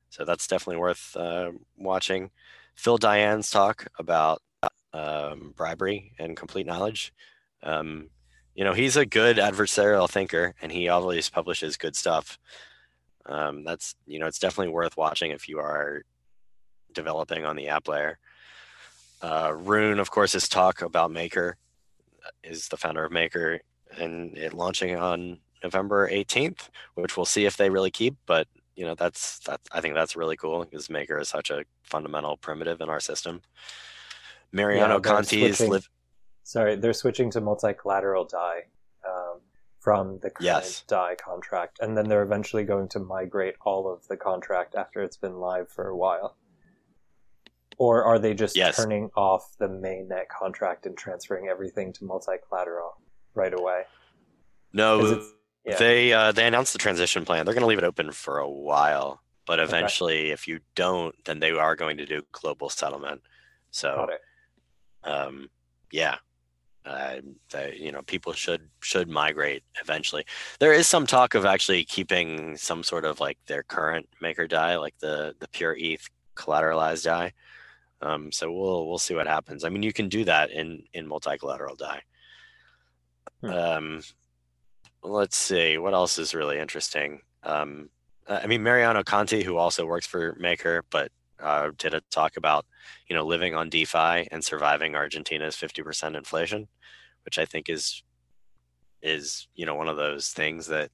So 0.09 0.25
that's 0.25 0.47
definitely 0.47 0.77
worth 0.77 1.15
uh, 1.15 1.51
watching. 1.77 2.31
Phil 2.75 2.97
Daian's 2.97 3.49
talk 3.49 3.87
about 3.97 4.41
um, 4.93 5.53
bribery 5.55 6.13
and 6.19 6.37
complete 6.37 6.65
knowledge. 6.65 7.13
Um, 7.63 8.09
you 8.53 8.63
know, 8.63 8.73
he's 8.73 8.95
a 8.95 9.05
good 9.05 9.37
adversarial 9.37 10.09
thinker, 10.09 10.55
and 10.61 10.71
he 10.71 10.87
always 10.87 11.29
publishes 11.29 11.77
good 11.77 11.95
stuff. 11.95 12.39
Um, 13.25 13.63
that's 13.63 13.95
you 14.05 14.19
know, 14.19 14.27
it's 14.27 14.39
definitely 14.39 14.73
worth 14.73 14.95
watching 14.95 15.31
if 15.31 15.49
you 15.49 15.59
are 15.59 16.03
developing 16.93 17.45
on 17.45 17.55
the 17.55 17.67
app 17.67 17.87
layer. 17.87 18.17
Uh, 19.21 19.53
Rune, 19.55 19.99
of 19.99 20.11
course, 20.11 20.33
his 20.33 20.47
talk 20.47 20.81
about 20.81 21.11
Maker 21.11 21.57
is 22.43 22.69
the 22.69 22.77
founder 22.77 23.03
of 23.03 23.11
Maker, 23.11 23.59
and 23.97 24.37
it 24.37 24.53
launching 24.53 24.95
on 24.95 25.39
November 25.63 26.09
18th, 26.09 26.69
which 26.93 27.17
we'll 27.17 27.25
see 27.25 27.45
if 27.45 27.57
they 27.57 27.69
really 27.69 27.91
keep. 27.91 28.15
But 28.25 28.47
you 28.75 28.85
know, 28.85 28.95
that's 28.95 29.39
that's 29.39 29.67
I 29.71 29.81
think 29.81 29.95
that's 29.95 30.15
really 30.15 30.35
cool 30.37 30.63
because 30.63 30.89
Maker 30.89 31.17
is 31.19 31.29
such 31.29 31.49
a 31.49 31.63
fundamental 31.83 32.37
primitive 32.37 32.81
in 32.81 32.89
our 32.89 32.99
system. 32.99 33.41
Mariano 34.51 34.95
Yeah, 34.95 34.99
Conti's 34.99 35.59
live. 35.61 35.89
Sorry, 36.43 36.75
they're 36.75 36.93
switching 36.93 37.31
to 37.31 37.41
multi-collateral 37.41 38.25
Dai 38.25 38.65
um, 39.07 39.39
from 39.79 40.19
the 40.21 40.29
current 40.29 40.41
Yes. 40.45 40.83
Dai 40.87 41.15
contract, 41.15 41.79
and 41.81 41.97
then 41.97 42.07
they're 42.07 42.21
eventually 42.21 42.63
going 42.63 42.87
to 42.89 42.99
migrate 42.99 43.55
all 43.65 43.91
of 43.91 44.07
the 44.07 44.15
contract 44.17 44.75
after 44.75 45.01
it's 45.01 45.17
been 45.17 45.37
live 45.39 45.69
for 45.69 45.87
a 45.87 45.97
while. 45.97 46.35
Or 47.77 48.03
are 48.03 48.19
they 48.19 48.33
just 48.33 48.55
Yes. 48.55 48.77
turning 48.77 49.09
off 49.17 49.57
the 49.57 49.67
mainnet 49.67 50.27
contract 50.29 50.85
and 50.85 50.95
transferring 50.97 51.47
everything 51.49 51.91
to 51.93 52.05
multi-collateral 52.05 52.97
right 53.33 53.53
away 53.53 53.83
No, 54.71 54.99
it's- 55.05 55.31
yeah. 55.65 55.77
they 55.77 56.13
uh, 56.13 56.31
they 56.31 56.45
announced 56.45 56.73
the 56.73 56.79
transition 56.79 57.25
plan. 57.25 57.45
They're 57.45 57.53
going 57.53 57.61
to 57.61 57.67
leave 57.67 57.77
it 57.77 57.83
open 57.83 58.11
for 58.11 58.39
a 58.39 58.49
while, 58.49 59.21
but 59.45 59.59
eventually, 59.59 60.31
if 60.31 60.47
you 60.47 60.59
don't, 60.75 61.15
then 61.25 61.39
they 61.39 61.51
are 61.51 61.75
going 61.75 61.97
to 61.97 62.05
do 62.05 62.21
global 62.31 62.69
settlement. 62.69 63.21
So 63.71 64.07
um, 65.03 65.49
yeah, 65.91 66.17
uh, 66.85 67.15
they, 67.51 67.77
you 67.79 67.91
know, 67.91 68.01
people 68.03 68.33
should 68.33 68.69
should 68.81 69.09
migrate 69.09 69.63
eventually. 69.81 70.25
There 70.59 70.73
is 70.73 70.87
some 70.87 71.07
talk 71.07 71.33
of 71.33 71.45
actually 71.45 71.83
keeping 71.85 72.57
some 72.57 72.83
sort 72.83 73.05
of 73.05 73.19
like 73.19 73.37
their 73.47 73.63
current 73.63 74.07
maker 74.21 74.47
Dai, 74.47 74.77
like 74.77 74.97
the 74.99 75.35
the 75.39 75.47
pure 75.47 75.75
ETH 75.77 76.07
collateralized 76.35 77.05
Dai. 77.05 77.33
Um, 78.01 78.31
so 78.31 78.51
we'll 78.51 78.87
we'll 78.87 78.99
see 78.99 79.15
what 79.15 79.27
happens. 79.27 79.63
I 79.63 79.69
mean, 79.69 79.83
you 79.83 79.93
can 79.93 80.09
do 80.09 80.25
that 80.25 80.51
in 80.51 80.83
in 80.93 81.07
multi 81.07 81.37
collateral 81.37 81.75
Dai. 81.75 82.01
Hmm. 83.41 83.49
Um, 83.49 84.01
let's 85.05 85.37
see 85.37 85.77
what 85.77 85.93
else 85.93 86.17
is 86.17 86.33
really 86.33 86.59
interesting. 86.59 87.21
Um, 87.43 87.89
I 88.27 88.47
mean, 88.47 88.63
Mariano 88.63 89.03
Conti, 89.03 89.43
who 89.43 89.57
also 89.57 89.85
works 89.85 90.07
for 90.07 90.35
Maker, 90.39 90.83
but 90.89 91.11
uh, 91.39 91.71
did 91.77 91.93
a 91.93 92.01
talk 92.11 92.37
about 92.37 92.65
you 93.07 93.15
know 93.15 93.25
living 93.25 93.55
on 93.55 93.69
DeFi 93.69 94.27
and 94.31 94.43
surviving 94.43 94.95
Argentina's 94.95 95.55
50% 95.55 96.15
inflation, 96.15 96.67
which 97.23 97.37
I 97.37 97.45
think 97.45 97.69
is 97.69 98.03
is 99.01 99.47
you 99.55 99.65
know 99.65 99.75
one 99.75 99.87
of 99.87 99.97
those 99.97 100.29
things 100.29 100.67
that 100.67 100.91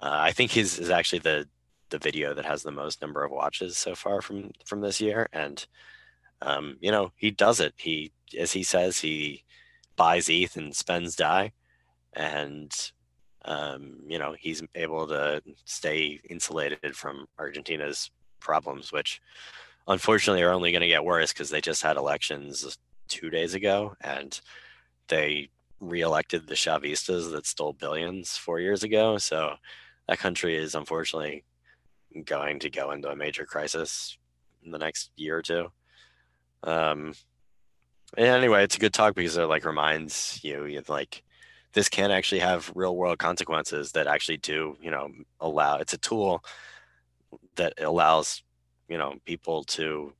uh, 0.00 0.10
I 0.10 0.32
think 0.32 0.52
his 0.52 0.78
is 0.78 0.90
actually 0.90 1.20
the 1.20 1.46
the 1.90 1.98
video 1.98 2.34
that 2.34 2.44
has 2.44 2.62
the 2.62 2.70
most 2.70 3.00
number 3.00 3.24
of 3.24 3.30
watches 3.30 3.76
so 3.78 3.94
far 3.94 4.20
from 4.20 4.50
from 4.64 4.80
this 4.80 5.00
year, 5.00 5.28
and 5.32 5.64
um, 6.42 6.76
you 6.80 6.90
know 6.90 7.12
he 7.16 7.30
does 7.30 7.60
it. 7.60 7.74
He 7.76 8.12
as 8.38 8.52
he 8.52 8.62
says 8.62 8.98
he 8.98 9.44
buys 9.96 10.28
ETH 10.28 10.56
and 10.56 10.74
spends 10.74 11.16
DAI, 11.16 11.52
and 12.14 12.72
um, 13.48 13.96
you 14.06 14.18
know 14.18 14.36
he's 14.38 14.62
able 14.74 15.08
to 15.08 15.42
stay 15.64 16.20
insulated 16.28 16.94
from 16.94 17.26
Argentina's 17.38 18.10
problems, 18.38 18.92
which 18.92 19.20
unfortunately 19.88 20.42
are 20.42 20.52
only 20.52 20.70
going 20.70 20.82
to 20.82 20.86
get 20.86 21.04
worse 21.04 21.32
because 21.32 21.50
they 21.50 21.60
just 21.60 21.82
had 21.82 21.96
elections 21.96 22.78
two 23.08 23.30
days 23.30 23.54
ago 23.54 23.96
and 24.02 24.40
they 25.08 25.48
reelected 25.80 26.46
the 26.46 26.54
Chavistas 26.54 27.30
that 27.32 27.46
stole 27.46 27.72
billions 27.72 28.36
four 28.36 28.60
years 28.60 28.82
ago. 28.82 29.16
So 29.16 29.54
that 30.06 30.18
country 30.18 30.54
is 30.54 30.74
unfortunately 30.74 31.44
going 32.24 32.58
to 32.60 32.70
go 32.70 32.90
into 32.90 33.08
a 33.08 33.16
major 33.16 33.46
crisis 33.46 34.18
in 34.62 34.70
the 34.70 34.78
next 34.78 35.10
year 35.16 35.38
or 35.38 35.42
two. 35.42 35.72
Um, 36.64 37.14
and 38.16 38.26
anyway, 38.26 38.64
it's 38.64 38.76
a 38.76 38.80
good 38.80 38.92
talk 38.92 39.14
because 39.14 39.38
it 39.38 39.44
like 39.44 39.64
reminds 39.64 40.40
you, 40.42 40.66
you 40.66 40.82
like 40.88 41.22
this 41.78 41.88
can 41.88 42.10
actually 42.10 42.40
have 42.40 42.72
real 42.74 42.96
world 42.96 43.20
consequences 43.20 43.92
that 43.92 44.08
actually 44.08 44.38
do, 44.38 44.76
you 44.82 44.90
know, 44.90 45.08
allow 45.38 45.76
it's 45.76 45.92
a 45.92 45.98
tool 45.98 46.42
that 47.54 47.72
allows, 47.78 48.42
you 48.88 48.98
know, 48.98 49.14
people 49.24 49.62
to 49.62 50.12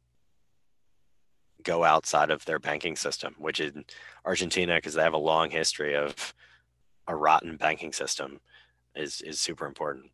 go 1.65 1.83
outside 1.83 2.31
of 2.31 2.45
their 2.45 2.61
banking 2.61 2.95
system, 2.95 3.35
which 3.39 3.59
in 3.59 3.85
Argentina, 4.25 4.77
because 4.77 4.95
they 4.95 5.03
have 5.03 5.15
a 5.15 5.19
long 5.33 5.51
history 5.51 5.97
of 5.97 6.33
a 7.09 7.17
rotten 7.17 7.57
banking 7.57 7.93
system, 7.93 8.39
is 8.95 9.21
is 9.23 9.41
super 9.41 9.67
important. 9.67 10.13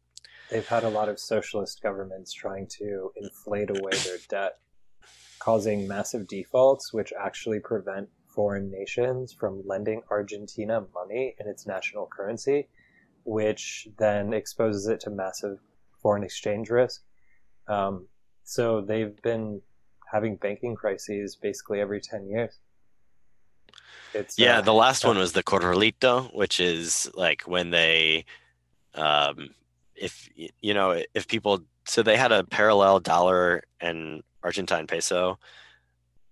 They've 0.50 0.66
had 0.66 0.84
a 0.84 0.88
lot 0.88 1.10
of 1.10 1.20
socialist 1.20 1.82
governments 1.82 2.32
trying 2.32 2.68
to 2.78 3.12
inflate 3.16 3.68
away 3.68 3.92
their 4.06 4.16
debt, 4.30 4.54
causing 5.40 5.86
massive 5.86 6.26
defaults, 6.26 6.94
which 6.94 7.12
actually 7.20 7.60
prevent 7.60 8.08
foreign 8.34 8.70
nations 8.70 9.32
from 9.32 9.62
lending 9.66 10.02
Argentina 10.10 10.84
money 10.94 11.34
in 11.38 11.48
its 11.48 11.66
national 11.66 12.06
currency, 12.06 12.68
which 13.24 13.88
then 13.98 14.32
exposes 14.32 14.86
it 14.88 15.00
to 15.00 15.10
massive 15.10 15.58
foreign 16.02 16.24
exchange 16.24 16.70
risk. 16.70 17.02
Um, 17.68 18.06
so 18.42 18.80
they've 18.80 19.20
been 19.22 19.62
having 20.12 20.36
banking 20.36 20.74
crises 20.74 21.36
basically 21.36 21.80
every 21.80 22.00
10 22.00 22.28
years. 22.28 22.58
It's, 24.12 24.38
Yeah, 24.38 24.58
uh, 24.58 24.60
the 24.62 24.74
last 24.74 25.00
tough. 25.02 25.10
one 25.10 25.18
was 25.18 25.32
the 25.32 25.42
corralito, 25.42 26.32
which 26.34 26.60
is 26.60 27.10
like 27.14 27.42
when 27.42 27.70
they, 27.70 28.24
um, 28.94 29.54
if 29.94 30.28
you 30.60 30.74
know, 30.74 31.02
if 31.14 31.26
people, 31.26 31.62
so 31.86 32.02
they 32.02 32.16
had 32.16 32.32
a 32.32 32.44
parallel 32.44 33.00
dollar 33.00 33.64
and 33.80 34.22
Argentine 34.42 34.86
peso, 34.86 35.38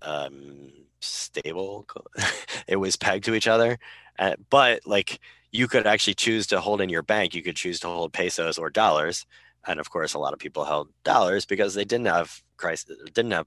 um, 0.03 0.71
stable. 1.05 1.87
it 2.67 2.77
was 2.77 2.97
pegged 2.97 3.25
to 3.25 3.35
each 3.35 3.49
other, 3.49 3.79
uh, 4.19 4.37
but 4.51 4.81
like 4.87 5.21
you 5.51 5.69
could 5.69 5.87
actually 5.87 6.15
choose 6.15 6.47
to 6.49 6.61
hold 6.61 6.81
in 6.81 6.89
your 6.89 7.03
bank. 7.03 7.35
You 7.35 7.43
could 7.43 7.57
choose 7.57 7.81
to 7.81 7.89
hold 7.89 8.13
pesos 8.13 8.59
or 8.59 8.71
dollars, 8.71 9.27
and 9.67 9.79
of 9.81 9.91
course, 9.91 10.15
a 10.15 10.19
lot 10.19 10.33
of 10.33 10.39
people 10.39 10.65
held 10.65 10.89
dollars 11.05 11.45
because 11.45 11.75
they 11.75 11.85
didn't 11.85 12.07
have 12.07 12.43
crisis, 12.57 12.97
didn't 13.13 13.33
have 13.33 13.47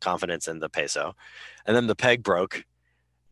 confidence 0.00 0.48
in 0.48 0.60
the 0.60 0.68
peso, 0.68 1.14
and 1.66 1.76
then 1.76 1.86
the 1.86 1.96
peg 1.96 2.22
broke 2.22 2.64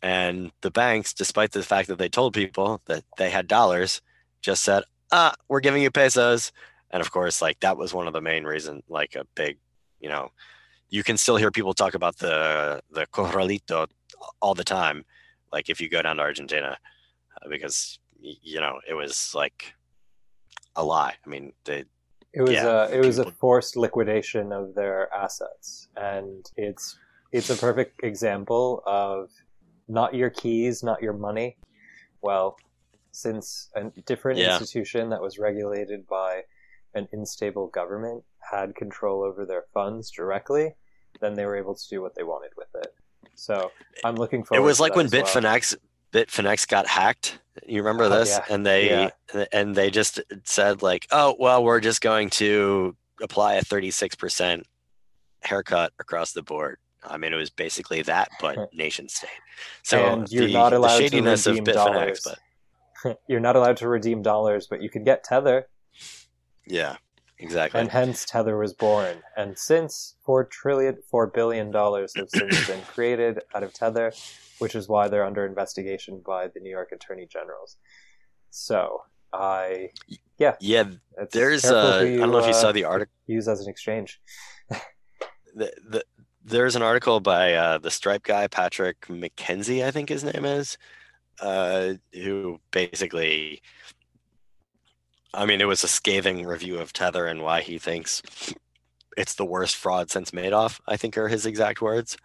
and 0.02 0.52
the 0.60 0.70
banks, 0.70 1.12
despite 1.12 1.52
the 1.52 1.62
fact 1.62 1.88
that 1.88 1.98
they 1.98 2.08
told 2.08 2.34
people 2.34 2.80
that 2.86 3.04
they 3.18 3.30
had 3.30 3.48
dollars, 3.48 4.02
just 4.40 4.62
said, 4.62 4.84
"Ah, 5.12 5.34
we're 5.48 5.60
giving 5.60 5.82
you 5.82 5.90
pesos." 5.90 6.52
And 6.90 7.00
of 7.00 7.10
course, 7.10 7.42
like 7.42 7.60
that 7.60 7.76
was 7.76 7.92
one 7.92 8.06
of 8.06 8.12
the 8.12 8.20
main 8.20 8.44
reason, 8.44 8.82
like 8.88 9.16
a 9.16 9.24
big, 9.34 9.58
you 10.00 10.08
know, 10.08 10.30
you 10.88 11.02
can 11.02 11.16
still 11.16 11.36
hear 11.36 11.50
people 11.50 11.74
talk 11.74 11.94
about 11.94 12.18
the 12.18 12.80
the 12.90 13.06
corralito 13.12 13.86
all 14.40 14.54
the 14.54 14.64
time, 14.64 15.04
like 15.52 15.68
if 15.68 15.80
you 15.80 15.88
go 15.88 16.02
down 16.02 16.16
to 16.16 16.22
Argentina, 16.22 16.78
uh, 17.42 17.48
because 17.48 17.98
you 18.20 18.60
know 18.60 18.80
it 18.88 18.94
was 18.94 19.32
like 19.34 19.74
a 20.76 20.84
lie. 20.84 21.14
I 21.24 21.28
mean, 21.28 21.52
they 21.64 21.84
It 22.32 22.42
was 22.42 22.52
Yeah, 22.52 22.86
a 22.88 22.90
it 22.90 23.00
was 23.00 23.18
a 23.18 23.30
forced 23.30 23.76
liquidation 23.76 24.52
of 24.52 24.74
their 24.74 25.12
assets, 25.14 25.88
and 25.96 26.44
it's 26.56 26.96
it's 27.32 27.50
a 27.50 27.56
perfect 27.56 28.02
example 28.02 28.82
of 28.86 29.30
not 29.88 30.14
your 30.14 30.30
keys, 30.30 30.82
not 30.82 31.02
your 31.02 31.12
money. 31.12 31.56
Well, 32.22 32.56
since 33.12 33.70
a 33.74 33.84
different 34.04 34.38
Yeah. 34.40 34.58
institution 34.58 35.10
that 35.10 35.22
was 35.22 35.38
regulated 35.38 36.06
by 36.06 36.42
an 36.94 37.08
unstable 37.12 37.68
government 37.68 38.24
had 38.50 38.74
control 38.74 39.22
over 39.22 39.44
their 39.46 39.64
funds 39.74 40.10
directly, 40.10 40.74
then 41.20 41.34
they 41.34 41.46
were 41.46 41.56
able 41.56 41.74
to 41.74 41.88
do 41.88 42.00
what 42.02 42.14
they 42.14 42.22
wanted 42.22 42.50
with 42.56 42.68
it. 42.74 42.94
So 43.34 43.70
I'm 44.04 44.14
looking 44.16 44.44
forward. 44.44 44.62
it 44.62 44.64
was 44.64 44.76
to 44.78 44.82
like 44.84 44.96
when 44.96 45.06
as 45.06 45.12
well. 45.12 45.22
Bitfinex 45.24 45.76
Bitfinex 46.12 46.66
got 46.68 46.86
hacked. 46.86 47.38
You 47.66 47.82
remember 47.82 48.04
Oh, 48.04 48.08
this? 48.08 48.30
yeah. 48.30 48.44
And 48.48 48.64
they 48.64 48.88
Yeah. 49.34 49.44
and 49.52 49.74
they 49.74 49.90
just 49.90 50.20
said 50.44 50.82
like, 50.82 51.06
"Oh, 51.10 51.36
well, 51.38 51.62
we're 51.64 51.80
just 51.80 52.00
going 52.00 52.30
to 52.30 52.96
apply 53.20 53.54
a 53.54 53.62
36% 53.62 54.62
haircut 55.42 55.92
across 55.98 56.32
the 56.32 56.42
board." 56.42 56.78
I 57.04 57.18
mean, 57.18 57.32
it 57.32 57.36
was 57.36 57.50
basically 57.50 58.02
that, 58.02 58.28
but 58.40 58.56
nation 58.74 59.08
state. 59.08 59.28
So 59.82 60.04
And 60.06 60.30
you're 60.30 60.46
the, 60.46 60.52
not 60.52 60.70
the 60.70 60.78
allowed 60.78 60.96
to 60.96 61.02
shadiness 61.02 61.46
of 61.46 61.56
redeem 61.56 61.64
Bitfinex, 61.74 61.74
dollars. 61.74 62.20
but 63.04 63.18
You're 63.28 63.40
not 63.40 63.56
allowed 63.56 63.76
to 63.78 63.88
redeem 63.88 64.22
dollars, 64.22 64.66
but 64.68 64.80
you 64.82 64.88
can 64.90 65.04
get 65.04 65.22
Tether. 65.24 65.68
yeah, 66.66 66.96
exactly. 67.38 67.80
and 67.80 67.90
hence 67.90 68.24
Tether 68.24 68.56
was 68.56 68.72
born. 68.72 69.16
And 69.36 69.58
since 69.58 70.16
four 70.24 70.44
trillion, 70.44 70.98
four 71.10 71.26
billion 71.26 71.70
dollars 71.70 72.12
have 72.16 72.28
since 72.30 72.66
been 72.68 72.82
created 72.82 73.40
out 73.54 73.62
of 73.62 73.72
Tether, 73.72 74.12
which 74.58 74.74
is 74.74 74.88
why 74.88 75.08
they're 75.08 75.24
under 75.24 75.46
investigation 75.46 76.22
by 76.26 76.48
the 76.48 76.60
New 76.60 76.70
York 76.70 76.92
Attorney 76.92 77.26
Generals. 77.26 77.76
So 78.50 79.02
I, 79.32 79.90
yeah, 80.38 80.54
yeah, 80.60 80.84
there's 81.32 81.62
careful 81.62 81.78
uh, 81.78 82.00
who 82.00 82.14
I 82.14 82.18
don't 82.18 82.30
know 82.30 82.38
if 82.38 82.46
you 82.46 82.54
saw 82.54 82.68
uh, 82.68 82.72
the 82.72 82.84
article. 82.84 83.12
use 83.26 83.48
as 83.48 83.60
an 83.60 83.68
exchange. 83.68 84.20
the, 84.70 85.72
the, 85.88 86.04
there's 86.44 86.76
an 86.76 86.82
article 86.82 87.20
by 87.20 87.54
uh, 87.54 87.78
the 87.78 87.90
Stripe 87.90 88.22
guy, 88.22 88.46
Patrick 88.46 89.00
McKenzie, 89.08 89.84
I 89.84 89.90
think 89.90 90.08
his 90.08 90.24
name 90.24 90.44
is, 90.44 90.78
uh, 91.40 91.94
who 92.12 92.60
basically, 92.70 93.62
I 95.36 95.44
mean, 95.44 95.60
it 95.60 95.66
was 95.66 95.84
a 95.84 95.88
scathing 95.88 96.46
review 96.46 96.78
of 96.78 96.92
Tether 96.92 97.26
and 97.26 97.42
why 97.42 97.60
he 97.60 97.78
thinks 97.78 98.22
it's 99.16 99.34
the 99.34 99.44
worst 99.44 99.76
fraud 99.76 100.10
since 100.10 100.30
Madoff. 100.30 100.80
I 100.86 100.96
think 100.96 101.18
are 101.18 101.28
his 101.28 101.46
exact 101.46 101.82
words. 101.82 102.16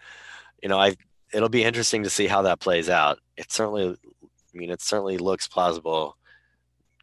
You 0.63 0.69
know, 0.69 0.79
I 0.79 0.95
it'll 1.33 1.49
be 1.49 1.63
interesting 1.63 2.03
to 2.03 2.09
see 2.09 2.27
how 2.27 2.41
that 2.43 2.59
plays 2.59 2.89
out. 2.89 3.19
It 3.35 3.51
certainly, 3.51 3.97
I 4.23 4.57
mean, 4.57 4.69
it 4.69 4.81
certainly 4.81 5.17
looks 5.17 5.47
plausible 5.47 6.17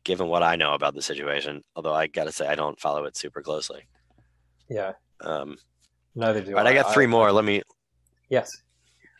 given 0.04 0.28
what 0.28 0.42
I 0.42 0.56
know 0.56 0.74
about 0.74 0.94
the 0.94 1.02
situation. 1.02 1.62
Although 1.76 1.94
I 1.94 2.06
got 2.06 2.24
to 2.24 2.32
say, 2.32 2.46
I 2.46 2.54
don't 2.54 2.80
follow 2.80 3.04
it 3.04 3.16
super 3.16 3.42
closely. 3.42 3.86
Yeah, 4.70 4.92
Um, 5.20 5.56
neither 6.14 6.42
do 6.42 6.54
right, 6.54 6.66
I 6.66 6.74
got 6.74 6.92
three 6.92 7.06
more. 7.06 7.32
Let 7.32 7.44
me 7.44 7.62
Yes. 8.28 8.62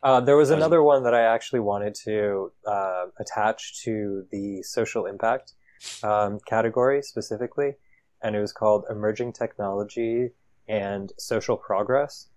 Uh, 0.03 0.21
there 0.21 0.37
was 0.37 0.51
another 0.51 0.83
one 0.83 1.03
that 1.05 1.15
I 1.15 1.23
actually 1.23 1.61
wanted 1.61 1.95
to 2.05 2.53
uh, 2.67 3.07
attach 3.19 3.83
to 3.83 4.27
the 4.31 4.63
social 4.63 5.07
impact 5.07 5.55
um, 6.03 6.39
category 6.47 7.03
specifically, 7.03 7.75
and 8.23 8.35
it 8.37 8.41
was 8.41 8.53
called 8.53 8.85
Emerging 8.91 9.33
Technology 9.33 10.31
and 10.69 11.13
Social 11.19 11.57
Progress. 11.57 12.29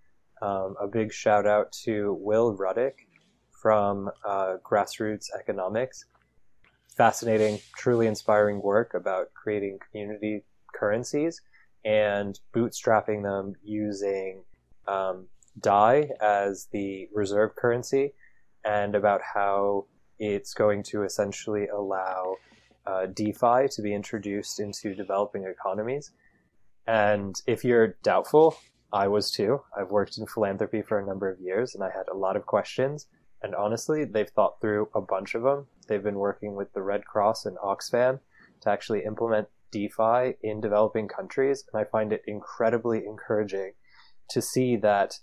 Um, 0.42 0.76
a 0.82 0.88
big 0.88 1.14
shout 1.14 1.46
out 1.46 1.72
to 1.84 2.18
Will 2.20 2.58
Ruddick 2.58 2.94
from 3.62 4.10
uh, 4.26 4.56
Grassroots 4.64 5.28
Economics. 5.40 6.06
Fascinating, 6.96 7.60
truly 7.78 8.08
inspiring 8.08 8.62
work 8.62 8.94
about 8.94 9.34
creating 9.34 9.80
community 9.90 10.44
currencies 10.74 11.42
and 11.86 12.40
bootstrapping 12.54 13.24
them 13.24 13.56
using 13.64 14.44
um, 14.88 15.28
DAI 15.60 16.10
as 16.22 16.68
the 16.72 17.08
reserve 17.14 17.56
currency, 17.56 18.14
and 18.64 18.96
about 18.96 19.22
how 19.34 19.86
it's 20.20 20.54
going 20.54 20.84
to 20.84 21.04
essentially 21.04 21.68
allow 21.68 22.36
uh, 22.86 23.08
DeFi 23.08 23.68
to 23.72 23.82
be 23.82 23.94
introduced 23.94 24.60
into 24.60 24.96
developing 24.96 25.46
economies. 25.46 26.12
And 26.88 27.36
if 27.48 27.64
you're 27.64 27.98
doubtful, 28.04 28.58
I 28.92 29.08
was 29.08 29.32
too. 29.32 29.62
I've 29.78 29.92
worked 29.92 30.18
in 30.18 30.28
philanthropy 30.28 30.82
for 30.82 31.00
a 31.00 31.06
number 31.06 31.30
of 31.30 31.40
years 31.40 31.76
and 31.76 31.84
I 31.84 31.90
had 31.90 32.08
a 32.12 32.18
lot 32.18 32.36
of 32.36 32.46
questions. 32.46 33.08
And 33.42 33.56
honestly, 33.56 34.06
they've 34.06 34.30
thought 34.30 34.62
through 34.62 34.90
a 34.94 35.02
bunch 35.02 35.34
of 35.34 35.44
them. 35.44 35.68
They've 35.88 36.04
been 36.04 36.20
working 36.20 36.56
with 36.56 36.74
the 36.74 36.82
Red 36.82 37.06
Cross 37.06 37.46
and 37.46 37.58
Oxfam 37.58 38.20
to 38.62 38.70
actually 38.70 39.04
implement 39.04 39.48
DeFi 39.72 40.36
in 40.44 40.62
developing 40.62 41.08
countries. 41.08 41.64
And 41.72 41.82
I 41.82 41.90
find 41.90 42.12
it 42.12 42.24
incredibly 42.28 43.06
encouraging 43.06 43.74
to 44.30 44.42
see 44.42 44.76
that 44.78 45.20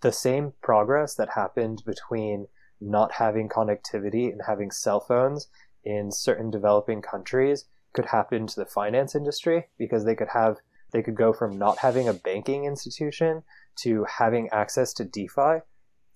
the 0.00 0.12
same 0.12 0.54
progress 0.62 1.14
that 1.16 1.30
happened 1.34 1.82
between 1.84 2.46
not 2.80 3.12
having 3.12 3.48
connectivity 3.48 4.32
and 4.32 4.40
having 4.46 4.70
cell 4.70 5.00
phones 5.00 5.48
in 5.84 6.10
certain 6.12 6.50
developing 6.50 7.02
countries 7.02 7.66
could 7.92 8.06
happen 8.06 8.46
to 8.46 8.60
the 8.60 8.66
finance 8.66 9.14
industry 9.14 9.66
because 9.78 10.04
they 10.04 10.14
could 10.14 10.28
have 10.32 10.56
they 10.92 11.02
could 11.02 11.14
go 11.14 11.32
from 11.32 11.58
not 11.58 11.78
having 11.78 12.08
a 12.08 12.12
banking 12.12 12.64
institution 12.64 13.42
to 13.76 14.04
having 14.04 14.48
access 14.50 14.92
to 14.94 15.04
DeFi 15.04 15.60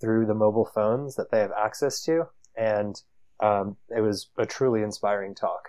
through 0.00 0.26
the 0.26 0.34
mobile 0.34 0.68
phones 0.74 1.16
that 1.16 1.30
they 1.30 1.38
have 1.38 1.52
access 1.52 2.02
to, 2.02 2.24
and 2.56 3.00
um, 3.40 3.76
it 3.96 4.00
was 4.00 4.28
a 4.36 4.46
truly 4.46 4.82
inspiring 4.82 5.34
talk. 5.34 5.68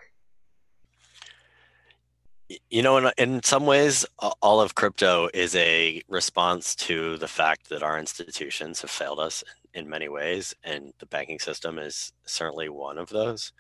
You 2.70 2.84
know, 2.84 2.98
in, 2.98 3.12
in 3.18 3.44
some 3.44 3.66
ways, 3.66 4.06
all 4.20 4.62
of 4.62 4.76
crypto 4.76 5.30
is 5.34 5.56
a 5.56 6.02
response 6.08 6.76
to 6.76 7.18
the 7.18 7.28
fact 7.28 7.70
that 7.70 7.82
our 7.82 7.98
institutions 7.98 8.82
have 8.82 8.92
failed 8.92 9.20
us 9.20 9.44
in 9.74 9.90
many 9.90 10.10
ways, 10.10 10.56
and 10.64 10.94
the 11.00 11.08
banking 11.08 11.40
system 11.40 11.80
is 11.80 12.14
certainly 12.26 12.70
one 12.70 12.98
of 12.98 13.10
those. 13.10 13.52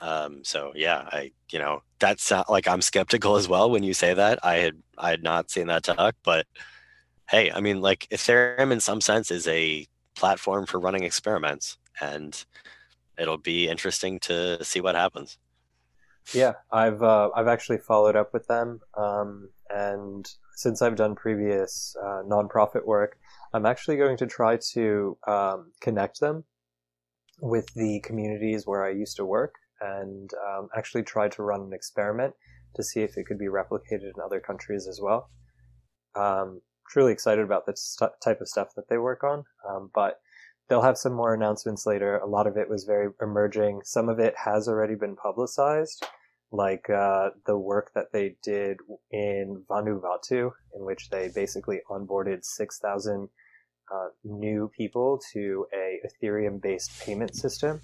Um, 0.00 0.44
so 0.44 0.72
yeah, 0.74 1.08
I 1.10 1.32
you 1.50 1.58
know 1.58 1.82
that's 1.98 2.30
like 2.48 2.68
I'm 2.68 2.82
skeptical 2.82 3.36
as 3.36 3.48
well 3.48 3.70
when 3.70 3.82
you 3.82 3.94
say 3.94 4.14
that. 4.14 4.38
I 4.44 4.56
had 4.56 4.76
I 4.96 5.10
had 5.10 5.22
not 5.22 5.50
seen 5.50 5.66
that 5.68 5.84
talk, 5.84 6.14
but 6.22 6.46
hey, 7.28 7.50
I 7.50 7.60
mean 7.60 7.80
like 7.80 8.06
Ethereum 8.10 8.72
in 8.72 8.80
some 8.80 9.00
sense 9.00 9.30
is 9.30 9.48
a 9.48 9.86
platform 10.14 10.66
for 10.66 10.78
running 10.78 11.04
experiments, 11.04 11.78
and 12.00 12.44
it'll 13.18 13.38
be 13.38 13.68
interesting 13.68 14.20
to 14.20 14.62
see 14.64 14.80
what 14.80 14.94
happens. 14.94 15.38
Yeah, 16.32 16.54
I've 16.70 17.02
uh, 17.02 17.30
I've 17.34 17.48
actually 17.48 17.78
followed 17.78 18.14
up 18.14 18.32
with 18.32 18.46
them, 18.46 18.80
um, 18.96 19.48
and 19.70 20.30
since 20.54 20.80
I've 20.82 20.96
done 20.96 21.14
previous 21.14 21.96
uh, 22.00 22.22
nonprofit 22.24 22.84
work, 22.84 23.18
I'm 23.52 23.66
actually 23.66 23.96
going 23.96 24.16
to 24.18 24.26
try 24.26 24.58
to 24.72 25.16
um, 25.26 25.72
connect 25.80 26.20
them 26.20 26.44
with 27.40 27.72
the 27.74 28.00
communities 28.00 28.66
where 28.66 28.84
I 28.84 28.90
used 28.90 29.16
to 29.16 29.24
work 29.24 29.54
and 29.80 30.30
um, 30.48 30.68
actually 30.76 31.02
tried 31.02 31.32
to 31.32 31.42
run 31.42 31.60
an 31.62 31.72
experiment 31.72 32.34
to 32.74 32.82
see 32.82 33.00
if 33.00 33.16
it 33.16 33.26
could 33.26 33.38
be 33.38 33.46
replicated 33.46 34.04
in 34.14 34.22
other 34.24 34.40
countries 34.40 34.86
as 34.88 35.00
well. 35.02 35.30
Um, 36.14 36.60
truly 36.90 37.12
excited 37.12 37.44
about 37.44 37.66
the 37.66 37.76
st- 37.76 38.12
type 38.22 38.40
of 38.40 38.48
stuff 38.48 38.68
that 38.76 38.88
they 38.88 38.98
work 38.98 39.22
on, 39.22 39.44
um, 39.68 39.90
but 39.94 40.20
they'll 40.68 40.82
have 40.82 40.98
some 40.98 41.12
more 41.12 41.34
announcements 41.34 41.86
later. 41.86 42.18
A 42.18 42.26
lot 42.26 42.46
of 42.46 42.56
it 42.56 42.68
was 42.68 42.84
very 42.84 43.10
emerging. 43.20 43.80
Some 43.84 44.08
of 44.08 44.18
it 44.18 44.34
has 44.44 44.68
already 44.68 44.94
been 44.94 45.16
publicized, 45.16 46.04
like 46.50 46.88
uh, 46.90 47.30
the 47.46 47.58
work 47.58 47.92
that 47.94 48.12
they 48.12 48.36
did 48.42 48.78
in 49.10 49.64
Vanuatu, 49.68 50.50
in 50.74 50.84
which 50.84 51.10
they 51.10 51.30
basically 51.34 51.80
onboarded 51.90 52.44
6,000 52.44 53.28
uh, 53.92 54.08
new 54.24 54.70
people 54.76 55.20
to 55.32 55.66
a 55.74 56.00
Ethereum-based 56.06 57.00
payment 57.00 57.34
system 57.34 57.80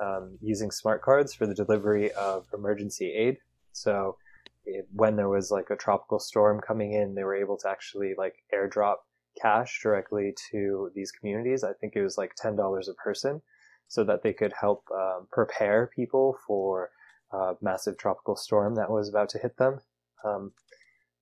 um, 0.00 0.38
using 0.40 0.70
smart 0.70 1.02
cards 1.02 1.34
for 1.34 1.46
the 1.46 1.54
delivery 1.54 2.12
of 2.12 2.46
emergency 2.54 3.12
aid. 3.12 3.38
So 3.72 4.16
it, 4.64 4.86
when 4.92 5.16
there 5.16 5.28
was 5.28 5.50
like 5.50 5.70
a 5.70 5.76
tropical 5.76 6.18
storm 6.18 6.60
coming 6.60 6.92
in, 6.92 7.14
they 7.14 7.24
were 7.24 7.36
able 7.36 7.56
to 7.58 7.68
actually 7.68 8.14
like 8.16 8.36
airdrop 8.54 8.96
cash 9.40 9.80
directly 9.82 10.34
to 10.50 10.90
these 10.94 11.12
communities. 11.12 11.64
I 11.64 11.72
think 11.72 11.94
it 11.94 12.02
was 12.02 12.18
like 12.18 12.34
ten 12.34 12.56
dollars 12.56 12.88
a 12.88 12.94
person, 12.94 13.42
so 13.88 14.04
that 14.04 14.22
they 14.22 14.32
could 14.32 14.52
help 14.60 14.84
um, 14.92 15.28
prepare 15.30 15.90
people 15.94 16.36
for 16.46 16.90
a 17.32 17.54
massive 17.60 17.98
tropical 17.98 18.36
storm 18.36 18.74
that 18.76 18.90
was 18.90 19.08
about 19.08 19.28
to 19.30 19.38
hit 19.38 19.56
them. 19.58 19.80
Um, 20.24 20.52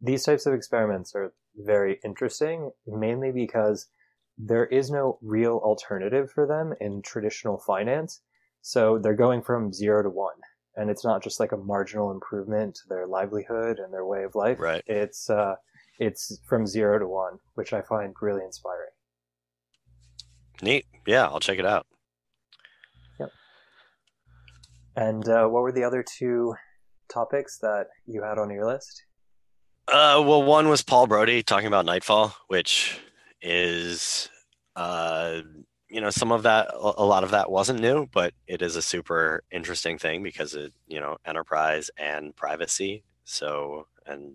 these 0.00 0.24
types 0.24 0.46
of 0.46 0.54
experiments 0.54 1.14
are 1.14 1.32
very 1.56 2.00
interesting, 2.04 2.70
mainly 2.86 3.32
because 3.32 3.88
there 4.38 4.66
is 4.66 4.90
no 4.90 5.18
real 5.22 5.56
alternative 5.64 6.30
for 6.30 6.46
them 6.46 6.74
in 6.80 7.02
traditional 7.02 7.58
finance. 7.58 8.20
So 8.66 8.98
they're 8.98 9.14
going 9.14 9.42
from 9.42 9.72
zero 9.72 10.02
to 10.02 10.10
one. 10.10 10.34
And 10.74 10.90
it's 10.90 11.04
not 11.04 11.22
just 11.22 11.38
like 11.38 11.52
a 11.52 11.56
marginal 11.56 12.10
improvement 12.10 12.74
to 12.74 12.88
their 12.88 13.06
livelihood 13.06 13.78
and 13.78 13.94
their 13.94 14.04
way 14.04 14.24
of 14.24 14.34
life. 14.34 14.58
Right. 14.58 14.82
It's 14.88 15.30
uh, 15.30 15.54
it's 16.00 16.40
from 16.48 16.66
zero 16.66 16.98
to 16.98 17.06
one, 17.06 17.38
which 17.54 17.72
I 17.72 17.80
find 17.82 18.12
really 18.20 18.42
inspiring. 18.42 18.90
Neat. 20.62 20.84
Yeah, 21.06 21.26
I'll 21.26 21.38
check 21.38 21.60
it 21.60 21.64
out. 21.64 21.86
Yep. 23.20 23.30
And 24.96 25.28
uh, 25.28 25.46
what 25.46 25.62
were 25.62 25.70
the 25.70 25.84
other 25.84 26.02
two 26.02 26.56
topics 27.08 27.58
that 27.58 27.86
you 28.04 28.24
had 28.24 28.36
on 28.36 28.50
your 28.50 28.66
list? 28.66 29.04
Uh, 29.86 30.20
well, 30.26 30.42
one 30.42 30.68
was 30.68 30.82
Paul 30.82 31.06
Brody 31.06 31.44
talking 31.44 31.68
about 31.68 31.84
Nightfall, 31.84 32.34
which 32.48 32.98
is 33.40 34.28
uh, 34.74 35.42
you 35.88 36.00
know 36.00 36.10
some 36.10 36.32
of 36.32 36.42
that 36.42 36.68
a 36.74 37.04
lot 37.04 37.24
of 37.24 37.30
that 37.30 37.50
wasn't 37.50 37.80
new 37.80 38.06
but 38.12 38.34
it 38.46 38.62
is 38.62 38.76
a 38.76 38.82
super 38.82 39.42
interesting 39.50 39.98
thing 39.98 40.22
because 40.22 40.54
it 40.54 40.72
you 40.86 41.00
know 41.00 41.16
enterprise 41.24 41.90
and 41.96 42.34
privacy 42.36 43.02
so 43.24 43.86
and 44.06 44.32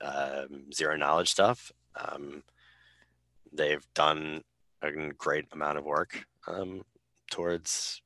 um, 0.00 0.72
zero 0.72 0.96
knowledge 0.96 1.30
stuff 1.30 1.70
um, 1.96 2.42
they've 3.52 3.86
done 3.94 4.42
a 4.82 4.90
great 5.12 5.46
amount 5.52 5.78
of 5.78 5.84
work 5.84 6.24
um, 6.46 6.82
towards 7.30 8.00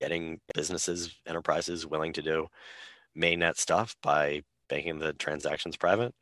getting 0.00 0.40
businesses 0.54 1.14
enterprises 1.26 1.86
willing 1.86 2.12
to 2.12 2.22
do 2.22 2.46
mainnet 3.16 3.56
stuff 3.56 3.96
by 4.02 4.42
making 4.70 4.98
the 4.98 5.12
transactions 5.12 5.76
private. 5.76 6.14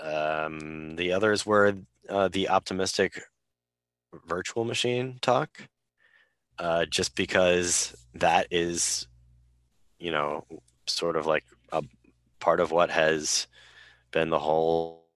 Um, 0.00 0.96
the 0.96 1.12
others 1.12 1.46
were 1.46 1.74
uh, 2.08 2.28
the 2.28 2.48
optimistic 2.48 3.22
virtual 4.26 4.64
machine 4.64 5.18
talk, 5.20 5.50
uh, 6.58 6.86
just 6.86 7.14
because 7.14 7.94
that 8.14 8.46
is, 8.50 9.06
you 9.98 10.10
know, 10.10 10.44
sort 10.86 11.16
of 11.16 11.26
like 11.26 11.44
a 11.72 11.82
part 12.40 12.60
of 12.60 12.70
what 12.70 12.90
has 12.90 13.46
been 14.10 14.30
the 14.30 14.38
whole 14.38 15.06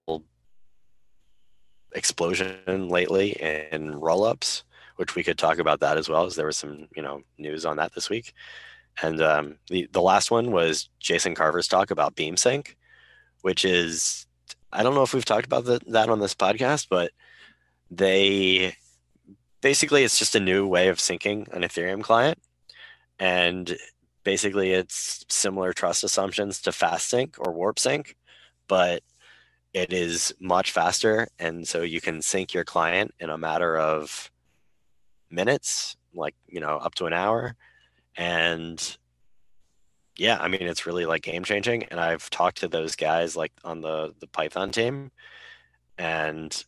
explosion 1.93 2.89
lately 2.89 3.31
in 3.31 3.93
rollups, 3.95 4.63
which 4.97 5.15
we 5.15 5.23
could 5.23 5.39
talk 5.39 5.59
about 5.59 5.81
that 5.81 5.97
as 5.97 6.09
well, 6.09 6.25
as 6.25 6.37
there 6.37 6.47
was 6.47 6.57
some, 6.57 6.89
you 6.95 7.03
know, 7.03 7.23
news 7.39 7.65
on 7.65 7.77
that 7.77 7.95
this 7.95 8.11
week. 8.11 8.33
And 9.03 9.21
um, 9.23 9.57
the 9.69 9.89
the 9.93 10.03
last 10.03 10.31
one 10.31 10.51
was 10.51 10.91
Jason 10.99 11.35
Carver's 11.35 11.69
talk 11.69 11.91
about 11.91 12.17
BeamSync, 12.17 12.75
which 13.43 13.65
is 13.65 14.27
I 14.73 14.83
don't 14.83 14.95
know 14.95 15.03
if 15.03 15.15
we've 15.15 15.25
talked 15.25 15.47
about 15.47 15.65
the, 15.65 15.81
that 15.89 16.09
on 16.09 16.21
this 16.21 16.35
podcast, 16.35 16.87
but 16.91 17.13
they 17.91 18.75
basically 19.61 20.05
it's 20.05 20.19
just 20.19 20.35
a 20.35 20.41
new 20.41 20.67
way 20.67 20.89
of 20.89 20.99
syncing 20.99 21.49
an 21.53 21.63
Ethereum 21.63 22.03
client. 22.03 22.39
And 23.19 23.77
basically 24.25 24.73
it's 24.73 25.25
similar 25.29 25.73
trust 25.73 26.05
assumptions 26.05 26.61
to 26.63 26.73
fast 26.73 27.09
sync 27.09 27.37
or 27.39 27.53
warp 27.53 27.79
sync, 27.79 28.17
but 28.69 29.03
it 29.73 29.93
is 29.93 30.35
much 30.41 30.73
faster. 30.73 31.29
And 31.39 31.67
so 31.67 31.83
you 31.83 32.01
can 32.01 32.23
sync 32.23 32.55
your 32.55 32.65
client 32.65 33.15
in 33.21 33.31
a 33.31 33.39
matter 33.39 33.79
of 33.79 34.31
minutes, 35.31 35.97
like, 36.15 36.35
you 36.47 36.61
know, 36.61 36.77
up 36.77 36.95
to 36.97 37.07
an 37.07 37.13
hour. 37.13 37.55
And 38.17 38.97
yeah, 40.17 40.39
I 40.41 40.49
mean, 40.49 40.63
it's 40.63 40.87
really 40.87 41.07
like 41.07 41.23
game 41.23 41.45
changing. 41.45 41.85
And 41.85 42.01
I've 42.01 42.29
talked 42.31 42.59
to 42.59 42.69
those 42.69 42.97
guys 42.97 43.37
like 43.37 43.53
on 43.65 43.81
the, 43.81 44.15
the 44.21 44.27
Python 44.27 44.71
team 44.71 45.11
and 45.97 46.65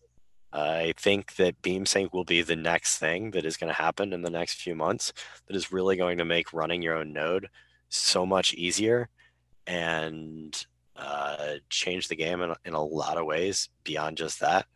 I 0.52 0.92
think 0.98 1.36
that 1.36 1.60
BeamSync 1.62 2.12
will 2.12 2.24
be 2.24 2.42
the 2.42 2.56
next 2.56 2.98
thing 2.98 3.30
that 3.30 3.44
is 3.46 3.56
going 3.56 3.68
to 3.72 3.82
happen 3.82 4.12
in 4.12 4.22
the 4.22 4.30
next 4.30 4.60
few 4.60 4.74
months 4.74 5.12
that 5.46 5.56
is 5.56 5.72
really 5.72 5.96
going 5.96 6.18
to 6.18 6.24
make 6.24 6.52
running 6.52 6.82
your 6.82 6.96
own 6.96 7.12
node 7.12 7.48
so 7.88 8.26
much 8.26 8.52
easier 8.54 9.08
and 9.66 10.66
uh, 10.96 11.54
change 11.70 12.08
the 12.08 12.16
game 12.16 12.42
in, 12.42 12.54
in 12.64 12.74
a 12.74 12.84
lot 12.84 13.16
of 13.16 13.24
ways 13.26 13.70
beyond 13.84 14.16
just 14.18 14.40
that. 14.40 14.66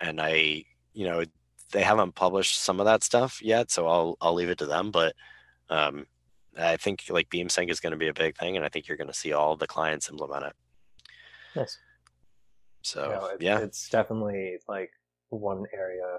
And 0.00 0.20
I, 0.20 0.64
you 0.92 1.04
know, 1.08 1.24
they 1.72 1.82
haven't 1.82 2.14
published 2.14 2.58
some 2.58 2.78
of 2.80 2.86
that 2.86 3.02
stuff 3.02 3.40
yet, 3.42 3.70
so 3.70 3.86
I'll 3.86 4.16
I'll 4.20 4.34
leave 4.34 4.48
it 4.48 4.58
to 4.58 4.66
them. 4.66 4.90
But 4.90 5.14
um, 5.68 6.06
I 6.56 6.76
think 6.76 7.04
like 7.10 7.28
BeamSync 7.28 7.70
is 7.70 7.80
going 7.80 7.90
to 7.90 7.98
be 7.98 8.08
a 8.08 8.14
big 8.14 8.36
thing, 8.36 8.56
and 8.56 8.64
I 8.64 8.68
think 8.68 8.88
you're 8.88 8.96
going 8.96 9.08
to 9.08 9.14
see 9.14 9.32
all 9.32 9.56
the 9.56 9.66
clients 9.66 10.08
implement 10.08 10.46
it. 10.46 10.52
Yes. 11.54 11.78
So 12.82 13.30
it- 13.34 13.42
yeah, 13.42 13.58
it's 13.58 13.88
definitely 13.88 14.58
like 14.68 14.92
one 15.30 15.64
area 15.72 16.18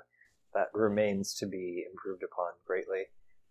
that 0.53 0.69
remains 0.73 1.33
to 1.35 1.45
be 1.45 1.85
improved 1.89 2.23
upon 2.23 2.51
greatly. 2.65 3.03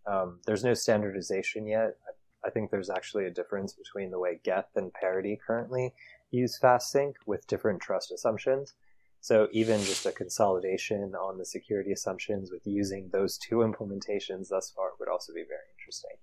Um, 0.07 0.41
there's 0.47 0.65
no 0.65 0.75
standardization 0.75 1.67
yet. 1.67 1.97
I, 2.45 2.51
think 2.51 2.71
there's 2.71 2.91
actually 2.91 3.27
a 3.27 3.31
difference 3.31 3.73
between 3.73 4.11
the 4.11 4.19
way 4.19 4.41
Geth 4.43 4.71
and 4.75 4.93
Parity 4.93 5.39
currently 5.45 5.93
use 6.31 6.59
FastSync 6.59 7.15
with 7.27 7.47
different 7.47 7.81
trust 7.81 8.11
assumptions. 8.11 8.75
So 9.21 9.49
even 9.53 9.81
just 9.81 10.07
a 10.07 10.13
consolidation 10.13 11.15
on 11.15 11.39
the 11.39 11.45
security 11.45 11.93
assumptions 11.93 12.51
with 12.51 12.67
using 12.67 13.11
those 13.13 13.37
two 13.37 13.57
implementations 13.57 14.49
thus 14.49 14.71
far 14.71 14.91
would 14.99 15.09
also 15.09 15.33
be 15.33 15.43
very 15.43 15.61
interesting. 15.79 16.17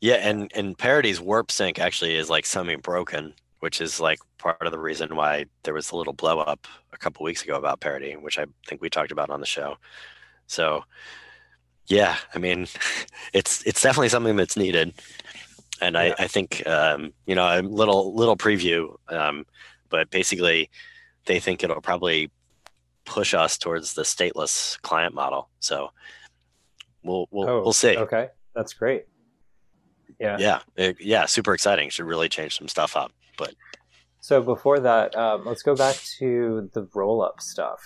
yeah, 0.00 0.14
and 0.14 0.50
and 0.54 0.76
Parity's 0.76 1.20
warp 1.20 1.50
sync 1.50 1.78
actually 1.78 2.16
is 2.16 2.28
like 2.28 2.44
semi 2.44 2.76
broken, 2.76 3.34
which 3.62 3.80
is 3.80 4.00
like 4.00 4.18
part 4.38 4.60
of 4.62 4.72
the 4.72 4.78
reason 4.78 5.14
why 5.14 5.44
there 5.62 5.72
was 5.72 5.92
a 5.92 5.96
little 5.96 6.12
blow 6.12 6.40
up 6.40 6.66
a 6.92 6.98
couple 6.98 7.22
weeks 7.22 7.44
ago 7.44 7.54
about 7.54 7.78
Parity, 7.78 8.14
which 8.16 8.36
I 8.36 8.46
think 8.66 8.82
we 8.82 8.90
talked 8.90 9.12
about 9.12 9.30
on 9.30 9.38
the 9.38 9.46
show. 9.46 9.76
So 10.48 10.82
yeah, 11.86 12.16
I 12.34 12.38
mean, 12.40 12.66
it's 13.32 13.62
it's 13.64 13.80
definitely 13.80 14.08
something 14.08 14.34
that's 14.34 14.56
needed, 14.56 14.94
and 15.80 15.94
Yeah. 15.94 16.14
I 16.18 16.24
I 16.24 16.26
think 16.26 16.66
um, 16.66 17.12
you 17.24 17.36
know 17.36 17.46
a 17.46 17.62
little 17.62 18.12
little 18.16 18.36
preview, 18.36 18.96
um, 19.08 19.46
but 19.90 20.10
basically 20.10 20.68
they 21.26 21.38
think 21.38 21.62
it'll 21.62 21.80
probably 21.80 22.32
push 23.04 23.32
us 23.32 23.56
towards 23.58 23.94
the 23.94 24.02
stateless 24.02 24.76
client 24.82 25.14
model. 25.14 25.50
So 25.60 25.92
we'll 27.04 27.28
we'll 27.30 27.48
Oh, 27.48 27.62
we'll 27.62 27.72
see. 27.72 27.96
Okay, 27.96 28.26
that's 28.56 28.72
great. 28.72 29.04
Yeah. 30.18 30.36
Yeah, 30.40 30.60
it- 30.74 31.00
yeah, 31.00 31.26
super 31.26 31.54
exciting. 31.54 31.90
Should 31.90 32.06
really 32.06 32.28
change 32.28 32.58
some 32.58 32.66
stuff 32.66 32.96
up. 32.96 33.12
But 33.46 33.54
So 34.20 34.42
before 34.42 34.80
that, 34.80 35.16
um, 35.16 35.44
let's 35.44 35.62
go 35.62 35.74
back 35.74 35.96
to 36.18 36.70
the 36.72 36.88
roll-up 36.94 37.40
stuff. 37.40 37.80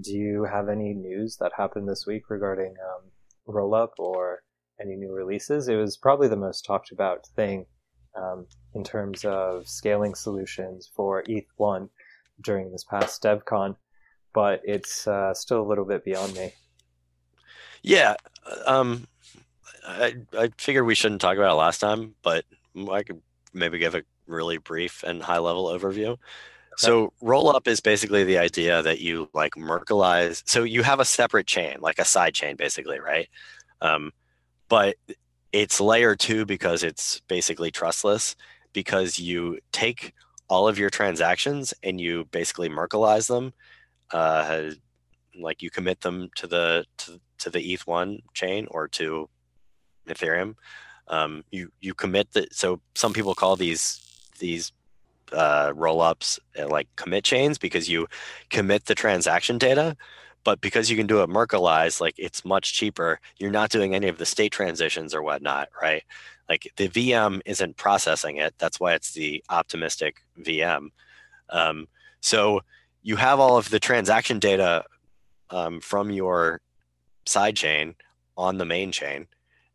Do 0.00 0.12
you 0.12 0.44
have 0.44 0.68
any 0.68 0.94
news 0.94 1.36
that 1.38 1.52
happened 1.56 1.88
this 1.88 2.06
week 2.06 2.30
regarding 2.30 2.74
um, 2.88 3.10
roll-up 3.46 3.94
or 3.98 4.42
any 4.80 4.96
new 4.96 5.12
releases? 5.12 5.68
It 5.68 5.76
was 5.76 5.96
probably 5.96 6.28
the 6.28 6.36
most 6.36 6.64
talked 6.64 6.92
about 6.92 7.26
thing 7.36 7.66
um, 8.16 8.46
in 8.74 8.84
terms 8.84 9.24
of 9.24 9.68
scaling 9.68 10.14
solutions 10.14 10.90
for 10.94 11.22
ETH1 11.24 11.88
during 12.40 12.70
this 12.70 12.84
past 12.84 13.22
DevCon, 13.22 13.76
but 14.32 14.60
it's 14.64 15.06
uh, 15.06 15.34
still 15.34 15.60
a 15.60 15.68
little 15.68 15.84
bit 15.84 16.04
beyond 16.04 16.34
me. 16.34 16.52
yeah, 17.82 18.14
um, 18.66 19.06
I 19.86 20.14
I 20.38 20.50
figured 20.58 20.86
we 20.86 20.94
shouldn't 20.94 21.20
talk 21.20 21.36
about 21.36 21.52
it 21.52 21.56
last 21.56 21.80
time, 21.80 22.14
but 22.22 22.44
I 22.90 23.02
could 23.02 23.20
maybe 23.52 23.78
give 23.78 23.94
a 23.94 24.02
really 24.26 24.58
brief 24.58 25.02
and 25.02 25.22
high 25.22 25.38
level 25.38 25.66
overview. 25.66 26.16
So 26.76 27.12
roll 27.20 27.54
up 27.54 27.68
is 27.68 27.80
basically 27.80 28.24
the 28.24 28.38
idea 28.38 28.82
that 28.82 29.00
you 29.00 29.28
like 29.34 29.54
Merkleize. 29.54 30.42
So 30.46 30.62
you 30.62 30.82
have 30.82 31.00
a 31.00 31.04
separate 31.04 31.46
chain, 31.46 31.76
like 31.80 31.98
a 31.98 32.04
side 32.04 32.34
chain, 32.34 32.56
basically, 32.56 32.98
right? 32.98 33.28
Um, 33.80 34.12
but 34.68 34.96
it's 35.52 35.80
layer 35.80 36.16
two 36.16 36.46
because 36.46 36.82
it's 36.82 37.20
basically 37.28 37.70
trustless 37.70 38.36
because 38.72 39.18
you 39.18 39.58
take 39.70 40.14
all 40.48 40.66
of 40.66 40.78
your 40.78 40.90
transactions 40.90 41.74
and 41.82 42.00
you 42.00 42.24
basically 42.30 42.68
Merkleize 42.68 43.28
them. 43.28 43.52
Uh, 44.10 44.70
like 45.38 45.62
you 45.62 45.70
commit 45.70 46.00
them 46.00 46.28
to 46.36 46.46
the 46.46 46.84
to, 46.98 47.20
to 47.38 47.50
the 47.50 47.58
ETH1 47.58 48.20
chain 48.34 48.66
or 48.70 48.88
to 48.88 49.28
Ethereum. 50.06 50.54
Um, 51.08 51.44
you 51.50 51.70
you 51.80 51.94
commit 51.94 52.32
that. 52.32 52.54
so 52.54 52.80
some 52.94 53.12
people 53.12 53.34
call 53.34 53.56
these 53.56 54.00
these 54.38 54.72
uh, 55.32 55.72
roll 55.74 56.00
ups 56.00 56.38
uh, 56.58 56.68
like 56.68 56.88
commit 56.96 57.24
chains 57.24 57.58
because 57.58 57.88
you 57.88 58.06
commit 58.50 58.84
the 58.86 58.94
transaction 58.94 59.58
data, 59.58 59.96
but 60.44 60.60
because 60.60 60.90
you 60.90 60.96
can 60.96 61.06
do 61.06 61.22
it 61.22 61.30
Merkleize, 61.30 62.00
like 62.00 62.14
it's 62.18 62.44
much 62.44 62.74
cheaper. 62.74 63.20
You're 63.38 63.50
not 63.50 63.70
doing 63.70 63.94
any 63.94 64.08
of 64.08 64.18
the 64.18 64.26
state 64.26 64.52
transitions 64.52 65.14
or 65.14 65.22
whatnot, 65.22 65.68
right? 65.80 66.02
Like 66.48 66.70
the 66.76 66.88
VM 66.88 67.40
isn't 67.46 67.76
processing 67.76 68.36
it. 68.36 68.54
That's 68.58 68.80
why 68.80 68.94
it's 68.94 69.12
the 69.12 69.42
optimistic 69.48 70.16
VM. 70.40 70.88
Um, 71.48 71.88
so 72.20 72.60
you 73.02 73.16
have 73.16 73.40
all 73.40 73.56
of 73.56 73.70
the 73.70 73.80
transaction 73.80 74.38
data 74.38 74.84
um, 75.50 75.80
from 75.80 76.10
your 76.10 76.60
side 77.26 77.56
chain 77.56 77.94
on 78.36 78.58
the 78.58 78.64
main 78.64 78.92
chain, 78.92 79.26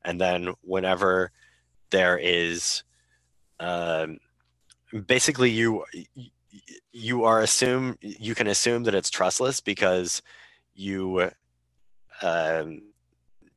and 0.04 0.20
then 0.20 0.54
whenever 0.62 1.32
there 1.92 2.18
is 2.18 2.84
um, 3.60 4.20
basically 5.06 5.50
you 5.50 5.84
you 6.92 7.26
are 7.26 7.42
assume 7.42 7.98
you 8.02 8.34
can 8.34 8.48
assume 8.48 8.84
that 8.84 8.96
it's 8.96 9.10
trustless 9.10 9.60
because 9.60 10.22
you 10.74 11.30
um, 12.22 12.82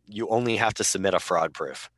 you 0.06 0.28
only 0.28 0.56
have 0.56 0.74
to 0.74 0.84
submit 0.84 1.14
a 1.14 1.20
fraud 1.20 1.54
proof 1.54 1.90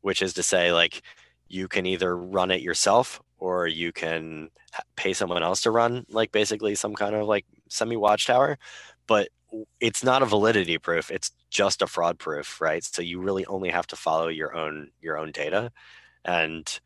which 0.00 0.22
is 0.22 0.34
to 0.34 0.42
say 0.42 0.72
like 0.72 1.02
you 1.48 1.68
can 1.68 1.86
either 1.86 2.16
run 2.16 2.50
it 2.50 2.60
yourself 2.60 3.20
or 3.38 3.66
you 3.66 3.92
can 3.92 4.50
pay 4.96 5.12
someone 5.12 5.42
else 5.42 5.62
to 5.62 5.70
run 5.70 6.04
like 6.10 6.30
basically 6.32 6.74
some 6.74 6.94
kind 6.94 7.14
of 7.14 7.26
like 7.26 7.46
semi 7.68 7.96
watchtower 7.96 8.58
but 9.06 9.28
it's 9.80 10.04
not 10.04 10.22
a 10.22 10.26
validity 10.26 10.78
proof 10.78 11.10
it's 11.10 11.32
just 11.50 11.82
a 11.82 11.86
fraud 11.86 12.18
proof 12.18 12.60
right? 12.60 12.84
So 12.84 13.02
you 13.02 13.20
really 13.20 13.46
only 13.46 13.70
have 13.70 13.86
to 13.88 13.96
follow 13.96 14.28
your 14.28 14.54
own 14.54 14.90
your 15.00 15.18
own 15.18 15.32
data 15.32 15.72
and 16.24 16.80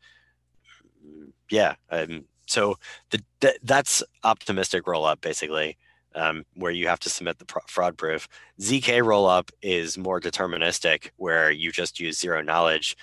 yeah 1.53 1.75
um, 1.91 2.25
so 2.47 2.75
the, 3.11 3.19
th- 3.41 3.59
that's 3.63 4.03
optimistic 4.23 4.87
roll 4.87 5.05
up 5.05 5.21
basically 5.21 5.77
um, 6.15 6.43
where 6.55 6.71
you 6.71 6.87
have 6.87 6.99
to 6.99 7.09
submit 7.09 7.37
the 7.39 7.45
pro- 7.45 7.61
fraud 7.67 7.95
proof 7.97 8.27
zk 8.59 9.05
roll 9.05 9.27
up 9.27 9.51
is 9.61 9.97
more 9.97 10.19
deterministic 10.19 11.11
where 11.17 11.51
you 11.51 11.71
just 11.71 11.99
use 11.99 12.19
zero 12.19 12.41
knowledge 12.41 12.97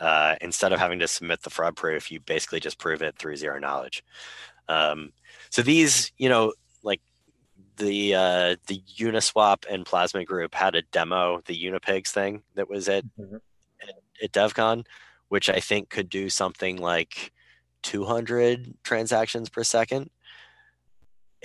uh, 0.00 0.34
instead 0.40 0.72
of 0.72 0.78
having 0.80 0.98
to 0.98 1.06
submit 1.08 1.42
the 1.42 1.50
fraud 1.50 1.76
proof 1.76 2.10
you 2.10 2.18
basically 2.20 2.60
just 2.60 2.78
prove 2.78 3.02
it 3.02 3.16
through 3.18 3.36
zero 3.36 3.58
knowledge 3.58 4.02
um, 4.68 5.12
so 5.50 5.60
these 5.62 6.10
you 6.16 6.28
know 6.28 6.52
like 6.82 7.00
the 7.76 8.14
uh, 8.14 8.56
the 8.66 8.80
uniswap 8.98 9.64
and 9.70 9.84
plasma 9.84 10.24
group 10.24 10.54
had 10.54 10.74
a 10.74 10.82
demo 10.96 11.40
the 11.46 11.64
unipigs 11.66 12.08
thing 12.08 12.42
that 12.54 12.68
was 12.68 12.88
at 12.88 13.04
Mhm. 13.20 13.40
at 14.22 14.32
devcon 14.32 14.84
which 15.28 15.48
i 15.50 15.60
think 15.60 15.90
could 15.90 16.08
do 16.08 16.28
something 16.30 16.76
like 16.78 17.32
200 17.84 18.74
transactions 18.82 19.48
per 19.48 19.62
second. 19.62 20.10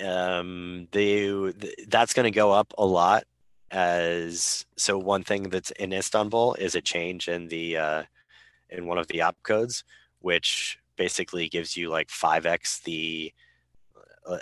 Um 0.04 0.88
they 0.92 1.28
th- 1.28 1.76
that's 1.88 2.14
going 2.14 2.24
to 2.24 2.36
go 2.36 2.52
up 2.52 2.74
a 2.78 2.86
lot 2.86 3.26
as 3.72 4.66
so 4.78 4.98
one 4.98 5.24
thing 5.24 5.44
that's 5.44 5.72
in 5.72 5.94
istanbul 5.94 6.56
is 6.56 6.76
a 6.76 6.82
change 6.82 7.28
in 7.28 7.48
the 7.50 7.78
uh 7.78 8.04
in 8.70 8.88
one 8.88 8.98
of 8.98 9.08
the 9.08 9.22
op 9.22 9.36
codes 9.44 9.84
which 10.20 10.80
basically 10.96 11.48
gives 11.48 11.78
you 11.78 11.90
like 11.90 12.08
5x 12.08 12.84
the 12.84 13.32
uh, 14.26 14.38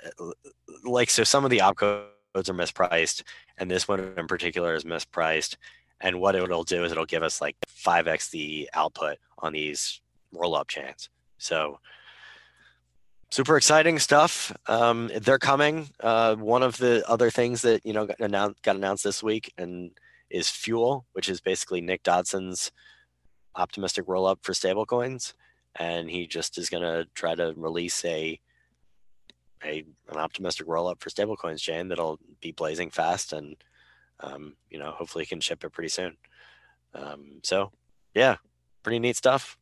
like 0.83 1.10
so 1.10 1.23
some 1.23 1.43
of 1.43 1.51
the 1.51 1.62
op 1.62 1.75
codes 1.75 2.49
are 2.49 2.53
mispriced 2.53 3.23
and 3.57 3.69
this 3.69 3.88
one 3.88 3.99
in 4.17 4.27
particular 4.27 4.75
is 4.75 4.86
mispriced 4.86 5.57
and 5.99 6.19
what 6.19 6.36
it'll 6.36 6.63
do 6.63 6.83
is 6.83 6.91
it'll 6.91 7.05
give 7.05 7.23
us 7.23 7.41
like 7.41 7.55
5x 7.67 8.29
the 8.31 8.69
output 8.73 9.17
on 9.39 9.53
these 9.53 10.01
roll 10.31 10.55
up 10.55 10.67
chains 10.67 11.10
so 11.38 11.80
super 13.30 13.58
exciting 13.58 14.00
stuff. 14.00 14.56
Um, 14.67 15.12
they're 15.21 15.39
coming. 15.39 15.89
Uh, 16.00 16.36
one 16.36 16.63
of 16.63 16.78
the 16.78 17.08
other 17.10 17.30
things 17.30 17.62
that 17.63 17.86
you 17.86 17.93
know 17.93 18.06
got 18.06 18.19
announced, 18.19 18.62
got 18.63 18.76
announced 18.76 19.04
this 19.04 19.23
week 19.23 19.54
and 19.58 19.91
is 20.30 20.50
Fuel, 20.50 21.06
which 21.13 21.30
is 21.30 21.39
basically 21.41 21.82
Nick 21.82 22.04
Dodson's 22.04 22.71
optimistic 23.56 24.06
roll 24.08 24.26
up 24.26 24.39
for 24.43 24.54
stablecoins, 24.54 25.34
and 25.76 26.10
he 26.10 26.28
just 26.28 26.58
is 26.58 26.69
going 26.69 26.84
to 26.84 27.08
try 27.13 27.36
to 27.36 27.54
release 27.56 28.04
a 28.06 28.39
a 29.63 29.84
an 30.10 30.17
optimistic 30.17 30.67
roll 30.67 30.88
up 30.88 31.02
for 31.02 31.10
stablecoins 31.10 31.60
chain 31.60 31.88
that'll 31.88 32.19
be 32.41 32.52
blazing 32.52 32.91
fast 32.91 33.34
and 33.34 33.56
um, 34.19 34.56
you 34.69 34.78
know 34.78 34.91
hopefully 34.91 35.26
can 35.26 35.39
ship 35.39 35.63
it 35.63 35.71
pretty 35.71 35.89
soon. 35.89 36.17
Um, 36.93 37.39
so 37.43 37.71
yeah, 38.13 38.38
pretty 38.84 39.00
neat 39.00 39.15
stuff. 39.15 39.58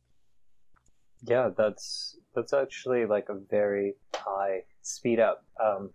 Yeah, 1.26 1.50
that's 1.56 2.16
that's 2.34 2.52
actually 2.52 3.06
like 3.06 3.28
a 3.28 3.34
very 3.34 3.94
high 4.14 4.62
speed 4.82 5.18
up. 5.18 5.44
Um, 5.62 5.90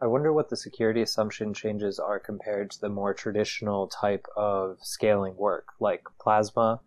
I 0.00 0.06
wonder 0.06 0.32
what 0.32 0.48
the 0.48 0.56
security 0.56 1.02
assumption 1.02 1.52
changes 1.54 1.98
are 1.98 2.18
compared 2.18 2.70
to 2.72 2.80
the 2.80 2.88
more 2.88 3.14
traditional 3.14 3.88
type 3.88 4.26
of 4.36 4.78
scaling 4.80 5.36
work, 5.36 5.68
like 5.80 6.02
Plasma 6.20 6.80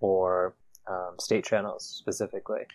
or 0.00 0.54
um, 0.86 1.16
state 1.18 1.44
channels 1.44 1.84
specifically. 1.84 2.66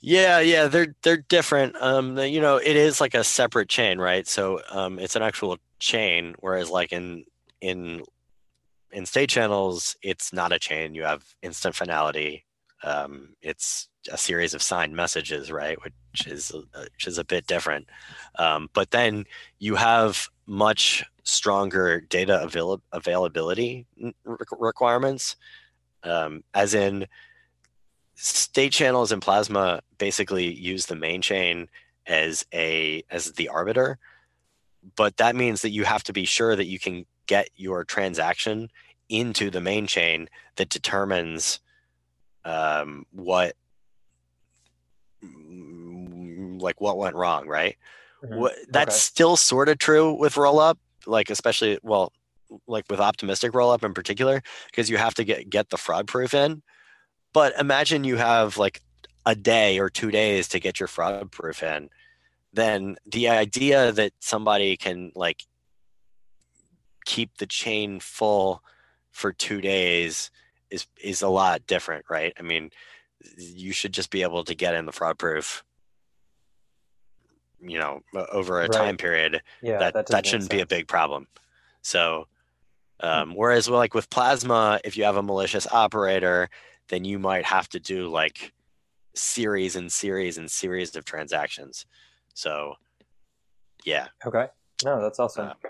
Yeah, 0.00 0.38
yeah, 0.38 0.68
they're 0.68 0.94
they're 1.02 1.16
different. 1.28 1.74
Um, 1.80 2.18
you 2.18 2.40
know, 2.40 2.56
it 2.56 2.76
is 2.76 3.00
like 3.00 3.14
a 3.14 3.24
separate 3.24 3.68
chain, 3.68 3.98
right? 3.98 4.26
So 4.26 4.60
um, 4.70 4.98
it's 4.98 5.16
an 5.16 5.22
actual 5.22 5.58
chain, 5.80 6.34
whereas 6.38 6.70
like 6.70 6.92
in 6.92 7.24
in 7.60 8.02
in 8.92 9.06
state 9.06 9.30
channels, 9.30 9.96
it's 10.02 10.32
not 10.32 10.52
a 10.52 10.58
chain. 10.58 10.94
You 10.94 11.04
have 11.04 11.24
instant 11.42 11.74
finality. 11.74 12.44
Um, 12.82 13.34
it's 13.42 13.88
a 14.10 14.16
series 14.16 14.54
of 14.54 14.62
signed 14.62 14.94
messages, 14.94 15.50
right? 15.50 15.78
Which 15.82 16.26
is 16.26 16.52
uh, 16.52 16.84
which 16.94 17.06
is 17.06 17.18
a 17.18 17.24
bit 17.24 17.46
different. 17.46 17.88
Um, 18.38 18.70
but 18.72 18.90
then 18.90 19.24
you 19.58 19.74
have 19.74 20.28
much 20.46 21.04
stronger 21.24 22.00
data 22.00 22.42
avail- 22.42 22.82
availability 22.92 23.86
requirements, 24.58 25.36
um, 26.04 26.42
as 26.54 26.74
in 26.74 27.06
state 28.14 28.72
channels 28.72 29.12
and 29.12 29.20
plasma 29.20 29.80
basically 29.98 30.52
use 30.52 30.86
the 30.86 30.96
main 30.96 31.20
chain 31.20 31.68
as 32.06 32.46
a 32.54 33.04
as 33.10 33.32
the 33.32 33.48
arbiter 33.48 33.98
but 34.96 35.16
that 35.16 35.36
means 35.36 35.62
that 35.62 35.70
you 35.70 35.84
have 35.84 36.02
to 36.04 36.12
be 36.12 36.24
sure 36.24 36.54
that 36.56 36.66
you 36.66 36.78
can 36.78 37.04
get 37.28 37.48
your 37.54 37.84
transaction 37.84 38.68
into 39.08 39.50
the 39.50 39.60
main 39.60 39.86
chain 39.86 40.28
that 40.56 40.68
determines 40.68 41.60
um, 42.44 43.06
what 43.12 43.54
mm, 45.24 46.60
like 46.60 46.80
what 46.80 46.98
went 46.98 47.14
wrong 47.14 47.46
right 47.46 47.76
mm-hmm. 48.24 48.36
what, 48.36 48.54
that's 48.70 48.96
okay. 48.96 48.98
still 48.98 49.36
sort 49.36 49.68
of 49.68 49.78
true 49.78 50.12
with 50.12 50.34
rollup 50.34 50.76
like 51.06 51.30
especially 51.30 51.78
well 51.82 52.12
like 52.66 52.84
with 52.90 53.00
optimistic 53.00 53.52
rollup 53.52 53.84
in 53.84 53.94
particular 53.94 54.42
because 54.70 54.90
you 54.90 54.96
have 54.96 55.14
to 55.14 55.24
get 55.24 55.48
get 55.48 55.70
the 55.70 55.76
fraud 55.76 56.06
proof 56.06 56.34
in 56.34 56.62
but 57.32 57.54
imagine 57.58 58.04
you 58.04 58.16
have 58.16 58.56
like 58.56 58.80
a 59.26 59.34
day 59.34 59.78
or 59.78 59.90
two 59.90 60.10
days 60.10 60.48
to 60.48 60.58
get 60.58 60.80
your 60.80 60.86
fraud 60.86 61.30
proof 61.30 61.62
in 61.62 61.88
then 62.52 62.96
the 63.06 63.28
idea 63.28 63.92
that 63.92 64.12
somebody 64.20 64.76
can 64.76 65.12
like 65.14 65.44
keep 67.08 67.38
the 67.38 67.46
chain 67.46 68.00
full 68.00 68.62
for 69.12 69.32
two 69.32 69.60
days 69.60 70.30
is 70.70 70.86
is 71.02 71.22
a 71.22 71.28
lot 71.28 71.66
different, 71.66 72.04
right? 72.10 72.34
I 72.38 72.42
mean, 72.42 72.70
you 73.38 73.72
should 73.72 73.92
just 73.92 74.10
be 74.10 74.22
able 74.22 74.44
to 74.44 74.54
get 74.54 74.74
in 74.74 74.84
the 74.86 74.92
fraud 74.92 75.18
proof 75.18 75.64
you 77.60 77.78
know 77.78 78.00
over 78.30 78.58
a 78.58 78.62
right. 78.62 78.72
time 78.72 78.96
period. 78.96 79.42
Yeah, 79.62 79.78
that 79.78 79.94
that, 79.94 80.06
that 80.08 80.26
shouldn't 80.26 80.50
be 80.50 80.60
a 80.60 80.66
big 80.66 80.86
problem. 80.86 81.26
So 81.82 82.26
hmm. 83.00 83.08
um, 83.08 83.34
whereas 83.34 83.68
like 83.68 83.94
with 83.94 84.10
plasma 84.10 84.80
if 84.84 84.96
you 84.96 85.04
have 85.04 85.16
a 85.16 85.22
malicious 85.22 85.66
operator 85.70 86.50
then 86.88 87.04
you 87.04 87.18
might 87.18 87.44
have 87.44 87.68
to 87.68 87.78
do 87.78 88.08
like 88.08 88.52
series 89.14 89.76
and 89.76 89.92
series 89.92 90.38
and 90.38 90.50
series 90.50 90.94
of 90.96 91.04
transactions. 91.04 91.86
So 92.34 92.74
yeah. 93.84 94.08
Okay. 94.24 94.46
No 94.84 95.02
that's 95.02 95.18
awesome. 95.18 95.48
Uh, 95.48 95.68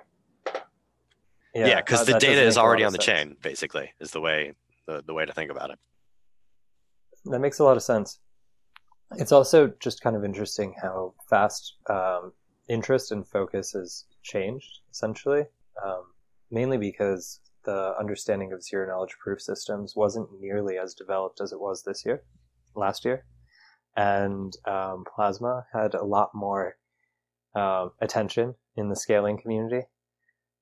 yeah, 1.54 1.76
because 1.76 2.06
the 2.06 2.18
data 2.18 2.42
is 2.42 2.58
already 2.58 2.84
on 2.84 2.92
the 2.92 2.98
sense. 3.00 3.06
chain, 3.06 3.36
basically, 3.42 3.92
is 4.00 4.10
the 4.10 4.20
way 4.20 4.54
the, 4.86 5.02
the 5.06 5.14
way 5.14 5.24
to 5.24 5.32
think 5.32 5.50
about 5.50 5.70
it. 5.70 5.78
That 7.26 7.40
makes 7.40 7.58
a 7.58 7.64
lot 7.64 7.76
of 7.76 7.82
sense. 7.82 8.20
It's 9.16 9.32
also 9.32 9.72
just 9.80 10.00
kind 10.02 10.16
of 10.16 10.24
interesting 10.24 10.74
how 10.80 11.14
fast 11.28 11.76
um, 11.88 12.32
interest 12.68 13.12
and 13.12 13.26
focus 13.26 13.72
has 13.72 14.04
changed, 14.22 14.80
essentially, 14.90 15.44
um, 15.84 16.04
mainly 16.50 16.76
because 16.76 17.40
the 17.64 17.94
understanding 17.98 18.52
of 18.52 18.62
zero 18.62 18.86
knowledge 18.86 19.16
proof 19.22 19.40
systems 19.40 19.94
wasn't 19.96 20.28
nearly 20.40 20.78
as 20.78 20.94
developed 20.94 21.40
as 21.40 21.52
it 21.52 21.60
was 21.60 21.82
this 21.82 22.04
year, 22.04 22.22
last 22.74 23.04
year. 23.04 23.24
And 23.96 24.52
um, 24.66 25.04
Plasma 25.14 25.66
had 25.72 25.94
a 25.94 26.04
lot 26.04 26.30
more 26.34 26.76
uh, 27.54 27.88
attention 28.00 28.54
in 28.76 28.88
the 28.88 28.96
scaling 28.96 29.38
community 29.38 29.82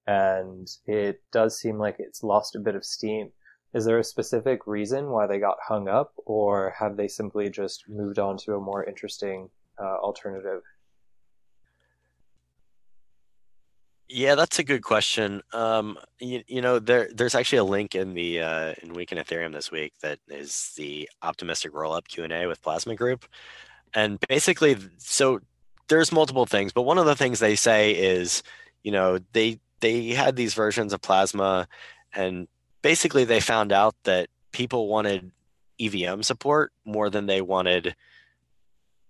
and 0.07 0.69
it 0.87 1.23
does 1.33 1.59
seem 1.59 1.79
like 1.79 1.97
it's 1.99 2.23
lost 2.23 2.57
a 2.57 2.61
bit 2.61 2.75
of 2.75 2.85
steam. 2.85 3.31
Is 3.75 3.85
there 3.85 3.99
a 3.99 4.05
specific 4.05 4.67
reason 4.67 5.11
why 5.11 5.27
they 5.27 5.39
got 5.39 5.59
hung 5.67 5.89
up, 5.89 6.13
or 6.25 6.75
have 6.79 6.97
they 6.97 7.09
simply 7.09 7.51
just 7.51 7.89
moved 7.89 8.19
on 8.19 8.37
to 8.39 8.55
a 8.55 8.61
more 8.61 8.85
interesting 8.85 9.51
uh, 9.79 9.97
alternative? 9.99 10.63
Yeah, 14.09 14.37
that's 14.37 14.61
a 14.61 14.65
good 14.65 14.83
question. 14.83 15.43
Um, 15.53 15.99
you, 16.21 16.45
you, 16.47 16.61
know, 16.63 16.79
there 16.79 17.09
there's 17.13 17.35
actually 17.35 17.59
a 17.59 17.65
link 17.65 17.97
in 17.97 18.15
the 18.15 18.41
uh, 18.41 18.75
in 18.83 18.95
Week 18.95 19.11
in 19.11 19.19
Ethereum 19.19 19.53
this 19.53 19.73
week 19.73 19.95
that 20.01 20.21
is 20.29 20.73
the 20.77 21.11
optimistic 21.23 21.73
rollup 21.73 22.07
Q 22.07 22.23
and 22.23 22.33
A 22.33 22.47
with 22.47 22.63
Plasma 22.63 22.95
Group, 22.95 23.27
and 23.95 24.19
basically, 24.29 24.77
so 24.99 25.41
there's 25.89 26.13
multiple 26.13 26.47
things, 26.47 26.73
but 26.73 26.83
one 26.83 26.99
of 26.99 27.07
the 27.07 27.17
things 27.17 27.41
they 27.41 27.57
say 27.57 27.93
is, 27.93 28.43
you 28.83 28.93
know, 28.93 29.19
they 29.33 29.59
they 29.87 30.09
had 30.09 30.35
these 30.35 30.55
versions 30.55 30.93
of 30.93 31.01
plasma 31.01 31.69
and 32.13 32.49
basically 32.83 33.25
they 33.25 33.41
found 33.41 33.71
out 33.73 33.95
that 34.03 34.29
people 34.51 34.89
wanted 34.89 35.31
EVM 35.81 36.23
support 36.23 36.73
more 36.85 37.09
than 37.09 37.27
they 37.27 37.41
wanted 37.41 37.95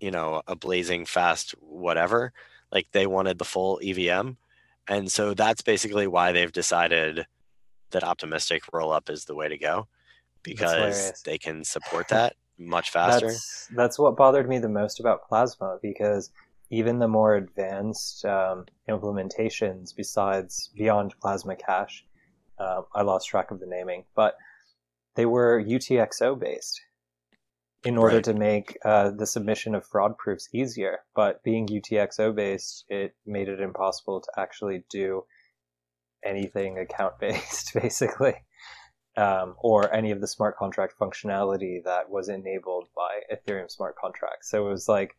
you 0.01 0.11
know 0.11 0.43
a 0.47 0.55
blazing 0.55 1.07
fast 1.07 1.53
whatever. 1.61 2.33
Like 2.71 2.89
they 2.93 3.07
wanted 3.07 3.39
the 3.39 3.45
full 3.45 3.81
EVM 3.83 4.33
and 4.87 5.11
so 5.11 5.33
that's 5.33 5.63
basically 5.63 6.07
why 6.07 6.33
they've 6.33 6.53
decided 6.53 7.27
that 7.91 8.05
optimistic 8.05 8.63
rollup 8.73 9.09
is 9.09 9.25
the 9.25 9.35
way 9.35 9.49
to 9.49 9.57
go 9.57 9.87
because 10.43 11.23
they 11.23 11.39
can 11.39 11.65
support 11.65 12.09
that 12.11 12.35
much 12.59 12.91
faster. 12.91 13.29
That's, 13.29 13.69
that's 13.75 13.99
what 13.99 14.17
bothered 14.17 14.49
me 14.49 14.59
the 14.59 14.69
most 14.69 15.01
about 15.01 15.27
plasma 15.27 15.79
because 15.81 16.31
even 16.71 16.99
the 16.99 17.09
more 17.09 17.37
advanced 17.37 18.25
um, 18.25 18.67
implementations 18.89 19.95
besides 19.97 20.71
beyond 20.77 21.15
Plasma 21.21 21.57
Cash, 21.57 22.05
uh, 22.59 22.83
I 22.95 23.03
lost 23.03 23.29
track 23.29 23.51
of 23.51 23.61
the 23.61 23.67
naming, 23.67 24.05
but 24.15 24.37
they 25.15 25.27
were 25.27 25.63
UTXO 25.63 26.39
based 26.39 26.81
in 27.85 27.97
order 27.97 28.17
right. 28.17 28.25
to 28.25 28.35
make 28.35 28.77
uh, 28.85 29.11
the 29.11 29.27
submission 29.27 29.75
of 29.75 29.87
fraud 29.87 30.19
proofs 30.19 30.49
easier. 30.53 31.01
But 31.15 31.43
being 31.45 31.69
UTXO 31.69 32.35
based, 32.35 32.85
it 32.89 33.15
made 33.25 33.49
it 33.49 33.61
impossible 33.61 34.21
to 34.21 34.41
actually 34.41 34.85
do 34.91 35.25
anything 36.25 36.79
account 36.79 37.15
based, 37.21 37.75
basically, 37.75 38.35
um, 39.17 39.55
or 39.59 39.93
any 39.95 40.11
of 40.11 40.21
the 40.21 40.27
smart 40.27 40.57
contract 40.57 40.95
functionality 41.01 41.85
that 41.85 42.11
was 42.11 42.29
enabled 42.29 42.89
by 42.97 43.21
Ethereum 43.33 43.71
smart 43.71 43.95
contracts. 43.97 44.51
So 44.51 44.67
it 44.67 44.71
was 44.71 44.89
like 44.89 45.15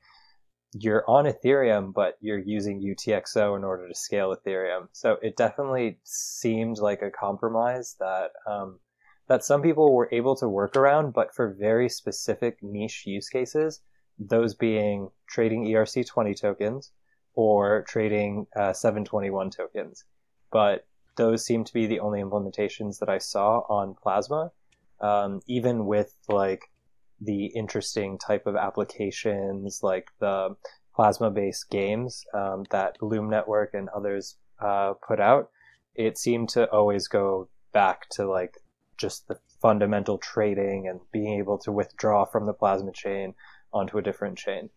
you're 0.80 1.10
on 1.10 1.26
Ethereum, 1.26 1.94
but 1.94 2.18
you're 2.22 2.40
using 2.40 2.82
UTXO 2.82 3.56
in 3.58 3.64
order 3.64 3.88
to 3.88 3.96
scale 3.96 4.36
Ethereum. 4.36 4.88
So 4.92 5.18
it 5.22 5.38
definitely 5.38 6.00
seemed 6.04 6.78
like 6.78 7.02
a 7.02 7.12
compromise 7.12 7.96
that 8.00 8.32
um, 8.46 8.80
that 9.28 9.44
some 9.44 9.62
people 9.62 9.94
were 9.94 10.10
able 10.12 10.36
to 10.38 10.48
work 10.48 10.76
around, 10.76 11.14
but 11.14 11.34
for 11.34 11.54
very 11.60 11.90
specific 11.90 12.58
niche 12.62 13.04
use 13.06 13.30
cases, 13.30 13.82
those 14.18 14.56
being 14.56 15.10
trading 15.28 15.66
ERC20 15.66 16.40
tokens 16.40 16.92
or 17.34 17.84
trading 17.88 18.48
uh, 18.56 18.74
721 18.74 19.52
tokens. 19.52 20.06
But 20.52 20.88
those 21.18 21.46
seem 21.46 21.64
to 21.66 21.74
be 21.74 21.88
the 21.88 22.00
only 22.00 22.22
implementations 22.22 23.00
that 23.00 23.10
I 23.10 23.18
saw 23.18 23.60
on 23.70 23.96
Plasma. 24.02 24.52
Um, 25.00 25.42
even 25.46 25.86
with 25.86 26.16
like 26.28 26.62
the 27.20 27.48
interesting 27.48 28.18
type 28.18 28.46
of 28.46 28.56
applications 28.56 29.80
like 29.82 30.10
the 30.20 30.56
plasma 30.96 31.32
based 31.32 31.70
games 31.70 32.24
um, 32.34 32.66
that 32.72 32.98
Loom 33.02 33.30
Network 33.30 33.74
and 33.74 33.90
others 33.90 34.36
uh, 34.60 34.94
put 35.08 35.20
out, 35.20 35.50
it 35.96 36.18
seemed 36.18 36.50
to 36.50 36.70
always 36.72 37.08
go 37.08 37.50
back 37.74 38.10
to 38.10 38.28
like 38.28 38.56
just 38.98 39.28
the 39.28 39.38
fundamental 39.62 40.18
trading 40.18 40.88
and 40.88 41.00
being 41.12 41.40
able 41.40 41.58
to 41.60 41.72
withdraw 41.72 42.26
from 42.26 42.46
the 42.46 42.54
plasma 42.54 42.92
chain 42.92 43.34
onto 43.72 43.98
a 43.98 44.02
different 44.02 44.38
chain. 44.38 44.70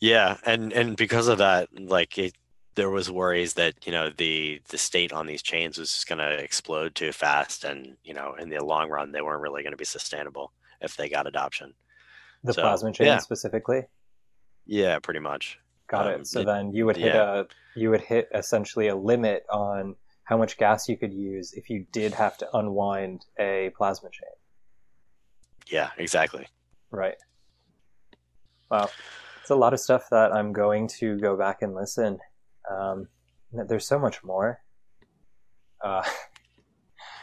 Yeah, 0.00 0.38
and 0.46 0.72
and 0.72 0.96
because 0.96 1.28
of 1.28 1.38
that, 1.38 1.68
like 1.78 2.16
it 2.16 2.34
there 2.74 2.90
was 2.90 3.10
worries 3.10 3.54
that 3.54 3.86
you 3.86 3.92
know 3.92 4.10
the 4.16 4.60
the 4.68 4.78
state 4.78 5.12
on 5.12 5.26
these 5.26 5.42
chains 5.42 5.78
was 5.78 5.92
just 5.92 6.08
going 6.08 6.18
to 6.18 6.42
explode 6.42 6.94
too 6.94 7.12
fast 7.12 7.64
and 7.64 7.96
you 8.04 8.14
know 8.14 8.34
in 8.34 8.48
the 8.48 8.64
long 8.64 8.88
run 8.88 9.12
they 9.12 9.20
weren't 9.20 9.42
really 9.42 9.62
going 9.62 9.72
to 9.72 9.76
be 9.76 9.84
sustainable 9.84 10.52
if 10.80 10.96
they 10.96 11.08
got 11.08 11.26
adoption. 11.26 11.74
The 12.44 12.54
so, 12.54 12.62
plasma 12.62 12.92
chain 12.92 13.06
yeah. 13.08 13.18
specifically? 13.18 13.82
Yeah 14.66 14.98
pretty 14.98 15.20
much. 15.20 15.58
Got 15.88 16.06
um, 16.06 16.20
it 16.20 16.26
so 16.26 16.40
it, 16.40 16.46
then 16.46 16.72
you 16.72 16.86
would 16.86 16.96
hit 16.96 17.14
yeah. 17.14 17.40
a 17.40 17.44
you 17.78 17.90
would 17.90 18.02
hit 18.02 18.28
essentially 18.34 18.88
a 18.88 18.96
limit 18.96 19.44
on 19.50 19.96
how 20.24 20.36
much 20.36 20.56
gas 20.56 20.88
you 20.88 20.96
could 20.96 21.12
use 21.12 21.52
if 21.54 21.68
you 21.68 21.86
did 21.92 22.14
have 22.14 22.38
to 22.38 22.56
unwind 22.56 23.26
a 23.38 23.72
plasma 23.76 24.10
chain. 24.10 24.30
Yeah 25.66 25.90
exactly. 25.98 26.46
Right. 26.90 27.16
Wow. 28.70 28.88
It's 29.40 29.50
a 29.50 29.56
lot 29.56 29.72
of 29.72 29.80
stuff 29.80 30.08
that 30.10 30.32
I'm 30.32 30.52
going 30.52 30.86
to 31.00 31.18
go 31.18 31.36
back 31.36 31.62
and 31.62 31.74
listen. 31.74 32.18
Um, 32.70 33.08
there's 33.52 33.86
so 33.86 33.98
much 33.98 34.22
more. 34.24 34.60
Uh, 35.82 36.04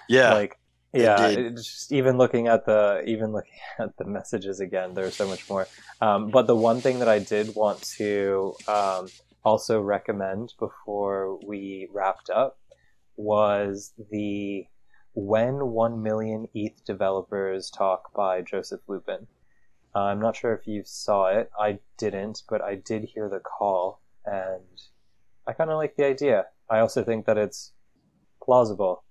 Yeah. 0.10 0.34
like 0.34 0.58
yeah 0.94 1.50
just 1.52 1.92
even 1.92 2.18
looking 2.18 2.48
at 2.48 2.66
the 2.66 3.04
even 3.06 3.34
looking 3.34 3.60
at 3.80 3.96
the 3.98 4.06
messages 4.06 4.60
again 4.62 4.94
there's 4.94 5.16
so 5.16 5.28
much 5.28 5.50
more 5.50 5.68
um, 6.02 6.30
but 6.30 6.48
the 6.48 6.56
one 6.56 6.80
thing 6.82 7.00
that 7.00 7.10
i 7.10 7.20
did 7.20 7.54
want 7.56 7.82
to 7.82 8.54
um, 8.68 9.08
also 9.44 9.82
recommend 9.82 10.54
before 10.60 11.38
we 11.46 11.90
wrapped 11.94 12.30
up 12.30 12.58
was 13.18 13.94
the 14.12 14.66
when 15.14 15.56
1 15.68 16.02
million 16.02 16.48
eth 16.56 16.84
developers 16.86 17.70
talk 17.70 18.14
by 18.14 18.42
Joseph 18.42 18.82
Lubin 18.88 19.28
Uh, 19.94 20.00
i'm 20.04 20.20
not 20.22 20.36
sure 20.38 20.54
if 20.54 20.68
you 20.68 20.84
saw 20.86 21.28
it 21.28 21.50
i 21.60 21.80
didn't 21.98 22.44
but 22.50 22.62
i 22.62 22.76
did 22.76 23.04
hear 23.04 23.28
the 23.30 23.40
call 23.42 24.00
and 24.26 24.64
i 25.48 25.54
kind 25.54 25.70
of 25.70 25.78
like 25.78 25.96
the 25.96 26.06
idea 26.06 26.46
i 26.70 26.80
also 26.80 27.04
think 27.04 27.26
that 27.26 27.38
it's 27.38 27.74
plausible 28.44 29.04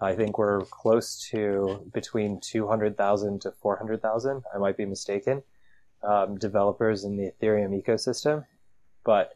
I 0.00 0.14
think 0.14 0.38
we're 0.38 0.62
close 0.66 1.28
to 1.30 1.90
between 1.94 2.40
200,000 2.40 3.40
to 3.42 3.52
400,000. 3.52 4.42
I 4.54 4.58
might 4.58 4.76
be 4.76 4.84
mistaken. 4.84 5.42
Um, 6.02 6.36
developers 6.36 7.04
in 7.04 7.16
the 7.16 7.32
Ethereum 7.32 7.82
ecosystem, 7.82 8.44
but 9.06 9.34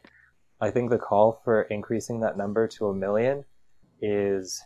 I 0.61 0.69
think 0.69 0.91
the 0.91 0.99
call 0.99 1.41
for 1.43 1.63
increasing 1.63 2.19
that 2.19 2.37
number 2.37 2.67
to 2.67 2.89
a 2.89 2.93
million 2.93 3.45
is 4.01 4.61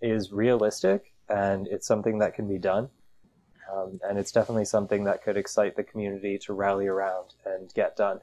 is 0.00 0.32
realistic, 0.32 1.12
and 1.28 1.66
it's 1.66 1.86
something 1.86 2.18
that 2.20 2.32
can 2.32 2.48
be 2.48 2.56
done. 2.58 2.88
Um, 3.70 4.00
and 4.08 4.18
it's 4.18 4.32
definitely 4.32 4.64
something 4.64 5.04
that 5.04 5.22
could 5.22 5.36
excite 5.36 5.76
the 5.76 5.82
community 5.84 6.38
to 6.46 6.54
rally 6.54 6.86
around 6.86 7.34
and 7.44 7.72
get 7.74 7.94
done. 7.94 8.20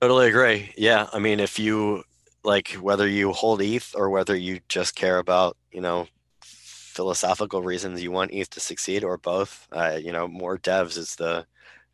Totally 0.00 0.28
agree. 0.28 0.72
Yeah, 0.76 1.08
I 1.12 1.18
mean, 1.18 1.40
if 1.40 1.58
you 1.58 2.04
like 2.42 2.70
whether 2.80 3.06
you 3.06 3.32
hold 3.32 3.60
ETH 3.60 3.94
or 3.94 4.08
whether 4.08 4.34
you 4.34 4.60
just 4.68 4.94
care 4.94 5.18
about, 5.18 5.56
you 5.72 5.80
know, 5.82 6.06
philosophical 6.42 7.62
reasons 7.62 8.02
you 8.02 8.10
want 8.10 8.32
ETH 8.32 8.48
to 8.50 8.60
succeed 8.60 9.04
or 9.04 9.18
both, 9.18 9.68
uh, 9.72 9.98
you 10.02 10.10
know, 10.12 10.26
more 10.26 10.58
devs 10.58 10.96
is 10.96 11.16
the 11.16 11.46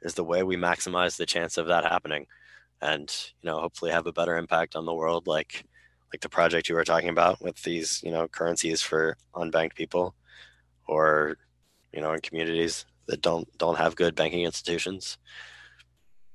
is 0.03 0.15
the 0.15 0.25
way 0.25 0.43
we 0.45 0.57
maximize 0.57 1.17
the 1.17 1.27
chance 1.27 1.57
of 1.59 1.67
that 1.69 1.85
happening, 1.85 2.27
and 2.81 3.13
you 3.43 3.51
know, 3.51 3.61
hopefully 3.61 3.91
have 3.91 4.07
a 4.07 4.13
better 4.13 4.37
impact 4.37 4.77
on 4.77 4.85
the 4.87 4.95
world, 4.95 5.27
like 5.27 5.65
like 6.13 6.21
the 6.21 6.29
project 6.29 6.69
you 6.69 6.77
were 6.77 6.85
talking 6.85 7.09
about 7.11 7.41
with 7.43 7.61
these, 7.65 8.01
you 8.05 8.13
know, 8.13 8.29
currencies 8.29 8.83
for 8.83 9.17
unbanked 9.35 9.75
people, 9.75 10.15
or 10.89 11.39
you 11.93 12.01
know, 12.01 12.13
in 12.13 12.21
communities 12.21 12.87
that 13.09 13.21
don't 13.23 13.49
don't 13.59 13.79
have 13.79 13.97
good 13.97 14.15
banking 14.15 14.45
institutions, 14.45 15.19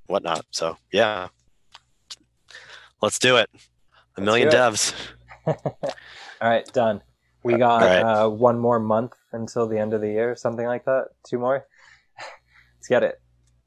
whatnot. 0.07 0.45
So 0.51 0.77
yeah, 0.91 1.29
let's 3.01 3.19
do 3.19 3.37
it. 3.37 3.49
A 3.53 3.57
Let's 4.17 4.25
million 4.25 4.47
it. 4.47 4.53
devs. 4.53 4.93
All 5.47 5.55
right, 6.41 6.65
done. 6.73 7.01
We 7.43 7.57
got 7.57 7.81
All 7.81 7.87
right. 7.87 8.23
uh, 8.23 8.29
one 8.29 8.59
more 8.59 8.79
month 8.79 9.13
until 9.31 9.67
the 9.67 9.79
end 9.79 9.93
of 9.93 10.01
the 10.01 10.09
year, 10.09 10.35
something 10.35 10.65
like 10.65 10.85
that. 10.85 11.07
Two 11.27 11.39
more. 11.39 11.65
Let's 12.77 12.87
get 12.87 13.03
it. 13.03 13.19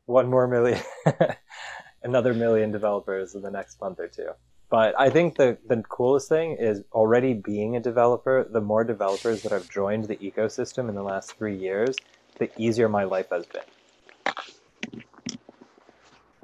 One 0.07 0.28
more 0.28 0.47
million, 0.47 0.80
another 2.03 2.35
million 2.35 2.70
developers 2.70 3.35
in 3.35 3.43
the 3.43 3.51
next 3.51 3.80
month 3.80 3.99
or 3.99 4.07
two. 4.09 4.28
But 4.70 4.95
I 4.99 5.09
think 5.11 5.37
the 5.37 5.57
the 5.66 5.82
coolest 5.82 6.28
thing 6.28 6.57
is 6.59 6.82
already 6.93 7.32
being 7.35 7.76
a 7.76 7.80
developer. 7.80 8.47
The 8.51 8.61
more 8.61 8.85
developers 8.85 9.43
that 9.43 9.53
have 9.53 9.68
joined 9.70 10.05
the 10.05 10.16
ecosystem 10.16 10.89
in 10.89 10.95
the 10.95 11.03
last 11.03 11.37
three 11.39 11.57
years, 11.57 11.97
the 12.39 12.51
easier 12.61 12.89
my 12.89 13.05
life 13.05 13.28
has 13.30 13.47
been. 13.47 13.62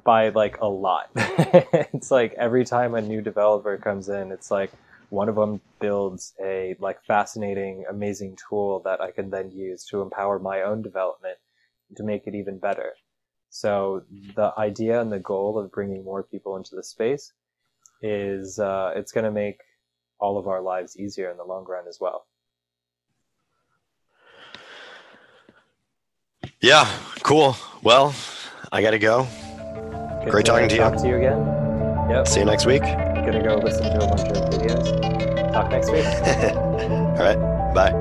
By 0.03 0.29
like 0.29 0.59
a 0.61 0.67
lot. 0.67 1.09
it's 1.15 2.11
like 2.11 2.33
every 2.33 2.65
time 2.65 2.95
a 2.95 3.01
new 3.01 3.21
developer 3.21 3.77
comes 3.77 4.09
in, 4.09 4.31
it's 4.31 4.49
like 4.49 4.71
one 5.11 5.27
of 5.27 5.35
them 5.35 5.59
builds 5.79 6.33
a 6.41 6.75
like 6.79 7.03
fascinating 7.03 7.83
amazing 7.89 8.37
tool 8.49 8.81
that 8.85 9.01
i 9.01 9.11
can 9.11 9.29
then 9.29 9.51
use 9.51 9.83
to 9.85 10.01
empower 10.01 10.39
my 10.39 10.61
own 10.61 10.81
development 10.81 11.37
to 11.97 12.03
make 12.03 12.25
it 12.25 12.33
even 12.33 12.57
better 12.57 12.93
so 13.49 14.03
the 14.35 14.53
idea 14.57 15.01
and 15.01 15.11
the 15.11 15.19
goal 15.19 15.59
of 15.59 15.71
bringing 15.71 16.03
more 16.05 16.23
people 16.23 16.55
into 16.55 16.75
the 16.75 16.83
space 16.83 17.33
is 18.01 18.57
uh, 18.57 18.93
it's 18.95 19.11
going 19.11 19.25
to 19.25 19.31
make 19.31 19.59
all 20.17 20.37
of 20.37 20.47
our 20.47 20.61
lives 20.61 20.97
easier 20.97 21.29
in 21.29 21.35
the 21.35 21.43
long 21.43 21.65
run 21.65 21.87
as 21.87 21.97
well 21.99 22.25
Yeah, 26.59 26.87
cool. 27.23 27.55
Well, 27.81 28.13
I 28.71 28.83
gotta 28.83 28.99
go. 28.99 29.27
Good 30.23 30.31
Great 30.31 30.45
talking 30.45 30.69
to 30.69 30.75
you. 30.75 30.81
talk 30.81 30.97
to 30.97 31.07
you 31.07 31.15
again 31.17 31.39
yep 32.09 32.27
See 32.27 32.39
you 32.41 32.45
next 32.45 32.65
week. 32.65 32.81
gonna 32.81 33.41
go 33.43 33.55
listen 33.57 33.83
to 33.83 33.97
a 34.03 34.07
bunch 34.07 34.21
of 34.29 34.49
videos 34.49 35.51
talk 35.53 35.69
next 35.71 35.91
week 35.91 36.05
All 36.55 37.17
right. 37.17 37.73
Bye. 37.73 37.91